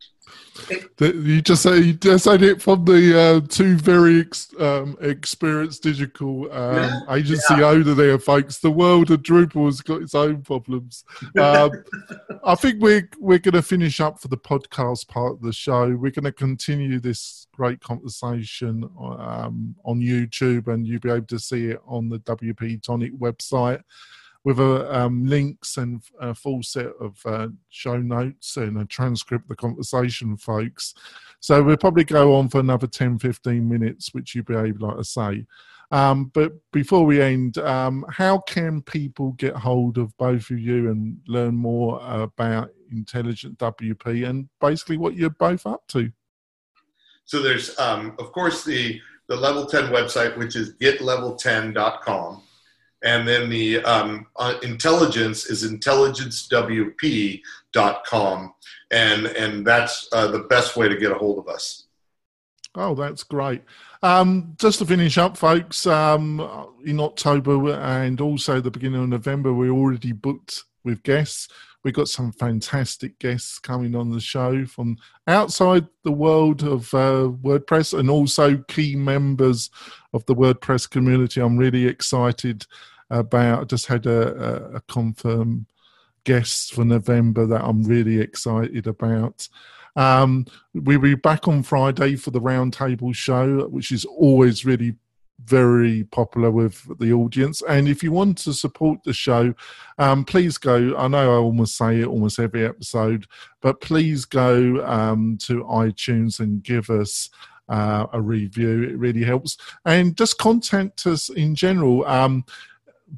You 1.00 1.42
just 1.42 1.62
say 1.62 1.78
you 1.80 1.92
just 1.94 2.24
said 2.24 2.42
it 2.42 2.62
from 2.62 2.84
the 2.84 3.20
uh, 3.20 3.40
two 3.48 3.76
very 3.76 4.20
ex, 4.20 4.54
um, 4.60 4.96
experienced 5.00 5.82
digital 5.82 6.50
um, 6.52 7.02
agency 7.10 7.54
yeah. 7.54 7.64
owner 7.64 7.94
there, 7.94 8.18
folks. 8.18 8.58
The 8.58 8.70
world 8.70 9.10
of 9.10 9.22
Drupal 9.22 9.66
has 9.66 9.80
got 9.80 10.02
its 10.02 10.14
own 10.14 10.42
problems. 10.42 11.04
Um, 11.38 11.70
I 12.44 12.54
think 12.54 12.80
we're 12.80 13.08
we're 13.18 13.40
going 13.40 13.54
to 13.54 13.62
finish 13.62 14.00
up 14.00 14.20
for 14.20 14.28
the 14.28 14.36
podcast 14.36 15.08
part 15.08 15.32
of 15.32 15.42
the 15.42 15.52
show. 15.52 15.88
We're 15.88 16.12
going 16.12 16.24
to 16.24 16.32
continue 16.32 17.00
this 17.00 17.48
great 17.52 17.80
conversation 17.80 18.88
um, 19.00 19.74
on 19.84 20.00
YouTube, 20.00 20.68
and 20.68 20.86
you'll 20.86 21.00
be 21.00 21.10
able 21.10 21.26
to 21.26 21.38
see 21.38 21.66
it 21.66 21.80
on 21.86 22.08
the 22.08 22.20
WP 22.20 22.82
Tonic 22.82 23.12
website 23.18 23.82
with 24.44 24.60
a, 24.60 24.94
um, 24.94 25.26
links 25.26 25.78
and 25.78 26.02
a 26.20 26.34
full 26.34 26.62
set 26.62 26.92
of 27.00 27.18
uh, 27.24 27.48
show 27.70 27.96
notes 27.96 28.56
and 28.58 28.78
a 28.78 28.84
transcript 28.84 29.44
of 29.44 29.48
the 29.48 29.56
conversation, 29.56 30.36
folks. 30.36 30.94
So 31.40 31.62
we'll 31.62 31.78
probably 31.78 32.04
go 32.04 32.34
on 32.36 32.48
for 32.50 32.60
another 32.60 32.86
10, 32.86 33.18
15 33.18 33.66
minutes, 33.66 34.12
which 34.12 34.34
you'll 34.34 34.44
be 34.44 34.54
able 34.54 34.88
like 34.88 34.98
to 34.98 35.04
say. 35.04 35.46
Um, 35.90 36.30
but 36.34 36.52
before 36.72 37.06
we 37.06 37.22
end, 37.22 37.58
um, 37.58 38.04
how 38.10 38.38
can 38.38 38.82
people 38.82 39.32
get 39.32 39.54
hold 39.54 39.96
of 39.96 40.16
both 40.18 40.50
of 40.50 40.58
you 40.58 40.90
and 40.90 41.18
learn 41.26 41.54
more 41.54 42.00
about 42.02 42.70
Intelligent 42.90 43.58
WP 43.58 44.28
and 44.28 44.48
basically 44.60 44.98
what 44.98 45.14
you're 45.14 45.30
both 45.30 45.66
up 45.66 45.86
to? 45.88 46.10
So 47.24 47.40
there's, 47.40 47.78
um, 47.78 48.14
of 48.18 48.32
course, 48.32 48.64
the 48.64 49.00
the 49.26 49.36
Level 49.36 49.64
10 49.64 49.84
website, 49.84 50.36
which 50.36 50.54
is 50.54 50.74
getlevel10.com 50.74 52.42
and 53.04 53.28
then 53.28 53.48
the 53.48 53.80
um, 53.84 54.26
uh, 54.36 54.54
intelligence 54.62 55.46
is 55.46 55.70
intelligencewp.com 55.70 58.54
and 58.90 59.26
and 59.26 59.66
that's 59.66 60.08
uh, 60.12 60.26
the 60.26 60.40
best 60.40 60.76
way 60.76 60.86
to 60.88 60.96
get 60.96 61.12
a 61.12 61.14
hold 61.14 61.38
of 61.38 61.48
us. 61.48 61.84
Oh 62.74 62.94
that's 62.94 63.22
great. 63.22 63.62
Um, 64.02 64.56
just 64.58 64.80
to 64.80 64.86
finish 64.86 65.16
up 65.18 65.36
folks 65.36 65.86
um, 65.86 66.40
in 66.84 66.98
october 67.00 67.74
and 67.74 68.20
also 68.20 68.60
the 68.60 68.70
beginning 68.70 69.02
of 69.02 69.08
november 69.08 69.54
we're 69.54 69.70
already 69.70 70.12
booked 70.12 70.64
with 70.84 71.02
guests. 71.02 71.48
We've 71.82 71.94
got 71.94 72.08
some 72.08 72.32
fantastic 72.32 73.18
guests 73.18 73.58
coming 73.58 73.94
on 73.94 74.10
the 74.10 74.20
show 74.20 74.64
from 74.64 74.96
outside 75.26 75.86
the 76.02 76.12
world 76.12 76.62
of 76.62 76.92
uh, 76.94 77.28
WordPress 77.42 77.98
and 77.98 78.08
also 78.08 78.56
key 78.68 78.96
members 78.96 79.70
of 80.14 80.24
the 80.24 80.34
WordPress 80.34 80.88
community. 80.88 81.42
I'm 81.42 81.58
really 81.58 81.86
excited 81.86 82.66
about. 83.18 83.68
Just 83.68 83.86
had 83.86 84.06
a, 84.06 84.72
a, 84.72 84.76
a 84.76 84.80
confirmed 84.82 85.66
guest 86.24 86.74
for 86.74 86.84
November 86.84 87.46
that 87.46 87.64
I'm 87.64 87.82
really 87.82 88.20
excited 88.20 88.86
about. 88.86 89.48
Um, 89.96 90.46
we'll 90.74 90.98
be 90.98 91.14
back 91.14 91.46
on 91.46 91.62
Friday 91.62 92.16
for 92.16 92.30
the 92.30 92.40
roundtable 92.40 93.14
show, 93.14 93.68
which 93.68 93.92
is 93.92 94.04
always 94.04 94.64
really 94.64 94.96
very 95.44 96.04
popular 96.04 96.50
with 96.50 96.86
the 96.98 97.12
audience. 97.12 97.62
And 97.68 97.88
if 97.88 98.02
you 98.02 98.12
want 98.12 98.38
to 98.38 98.52
support 98.52 99.00
the 99.04 99.12
show, 99.12 99.54
um, 99.98 100.24
please 100.24 100.58
go. 100.58 100.96
I 100.96 101.08
know 101.08 101.32
I 101.32 101.36
almost 101.36 101.76
say 101.76 102.00
it 102.00 102.06
almost 102.06 102.38
every 102.38 102.64
episode, 102.64 103.26
but 103.60 103.80
please 103.80 104.24
go 104.24 104.84
um, 104.86 105.38
to 105.42 105.64
iTunes 105.64 106.40
and 106.40 106.62
give 106.62 106.90
us. 106.90 107.30
Uh, 107.66 108.06
a 108.12 108.20
review 108.20 108.82
it 108.82 108.98
really 108.98 109.24
helps 109.24 109.56
and 109.86 110.18
just 110.18 110.36
contact 110.36 111.06
us 111.06 111.30
in 111.30 111.54
general 111.54 112.04
um, 112.04 112.44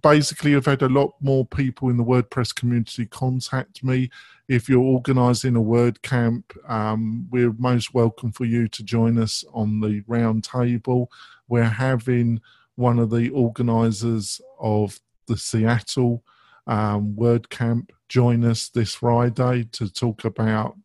basically 0.03 0.55
I've 0.55 0.67
had 0.67 0.83
a 0.83 0.89
lot 0.89 1.15
more 1.21 1.45
people 1.45 1.89
in 1.89 1.97
the 1.97 2.05
WordPress 2.05 2.55
community 2.55 3.07
contact 3.07 3.85
me. 3.85 4.11
If 4.49 4.69
you're 4.69 4.83
organising 4.83 5.57
a 5.57 5.61
WordCamp, 5.61 6.45
um, 6.71 7.29
we're 7.31 7.53
most 7.59 7.95
welcome 7.95 8.33
for 8.33 8.45
you 8.45 8.69
to 8.69 8.83
join 8.83 9.19
us 9.19 9.45
on 9.53 9.81
the 9.81 10.03
round 10.07 10.45
table. 10.45 11.11
We're 11.49 11.65
having 11.65 12.41
one 12.77 12.99
of 12.99 13.11
the 13.11 13.31
organisers 13.31 14.41
of 14.61 15.01
the 15.27 15.37
Seattle 15.37 16.23
um, 16.67 17.15
WordCamp 17.15 17.91
join 18.09 18.45
us 18.45 18.69
this 18.69 18.95
Friday 18.95 19.65
to 19.73 19.93
talk 19.93 20.25
about 20.25 20.77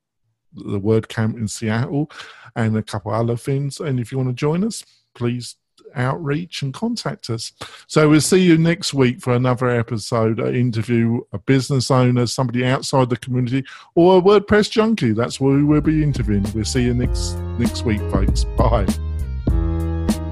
the 0.54 0.80
WordCamp 0.80 1.38
in 1.38 1.48
Seattle 1.48 2.12
and 2.56 2.76
a 2.78 2.84
couple 2.84 3.12
other 3.12 3.38
things. 3.38 3.80
And 3.80 4.00
if 4.00 4.12
you 4.12 4.18
want 4.18 4.30
to 4.30 4.36
join 4.36 4.64
us, 4.64 4.84
please 5.14 5.56
outreach 5.96 6.62
and 6.62 6.74
contact 6.74 7.30
us. 7.30 7.52
So 7.88 8.10
we'll 8.10 8.22
see 8.22 8.42
you 8.42 8.58
next 8.58 8.94
week 8.94 9.22
for 9.22 9.34
another 9.34 9.70
episode, 9.70 10.40
an 10.40 10.56
interview 10.56 11.22
a 11.32 11.40
business 11.40 11.92
owner, 11.92 12.28
somebody 12.28 12.66
outside 12.66 13.10
the 13.10 13.18
community, 13.18 13.66
or 13.96 14.18
a 14.18 14.22
WordPress 14.22 14.70
junkie. 14.70 15.14
That's 15.14 15.40
what 15.40 15.54
we 15.54 15.64
will 15.64 15.82
be 15.82 16.04
interviewing. 16.04 16.46
We'll 16.54 16.66
see 16.66 16.84
you 16.84 16.94
next 16.94 17.34
next 17.58 17.86
week, 17.86 18.00
folks. 18.12 18.44
Bye. 18.58 18.88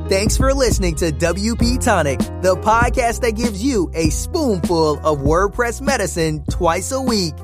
Thanks 0.10 0.38
for 0.38 0.52
listening 0.56 0.96
to 0.96 1.12
WP 1.12 1.84
Tonic, 1.84 2.18
the 2.42 2.56
podcast 2.64 3.22
that 3.22 3.36
gives 3.36 3.64
you 3.64 3.92
a 3.94 4.10
spoonful 4.10 4.98
of 5.06 5.20
WordPress 5.20 5.82
medicine 5.82 6.44
twice 6.50 6.92
a 6.92 7.00
week. 7.00 7.36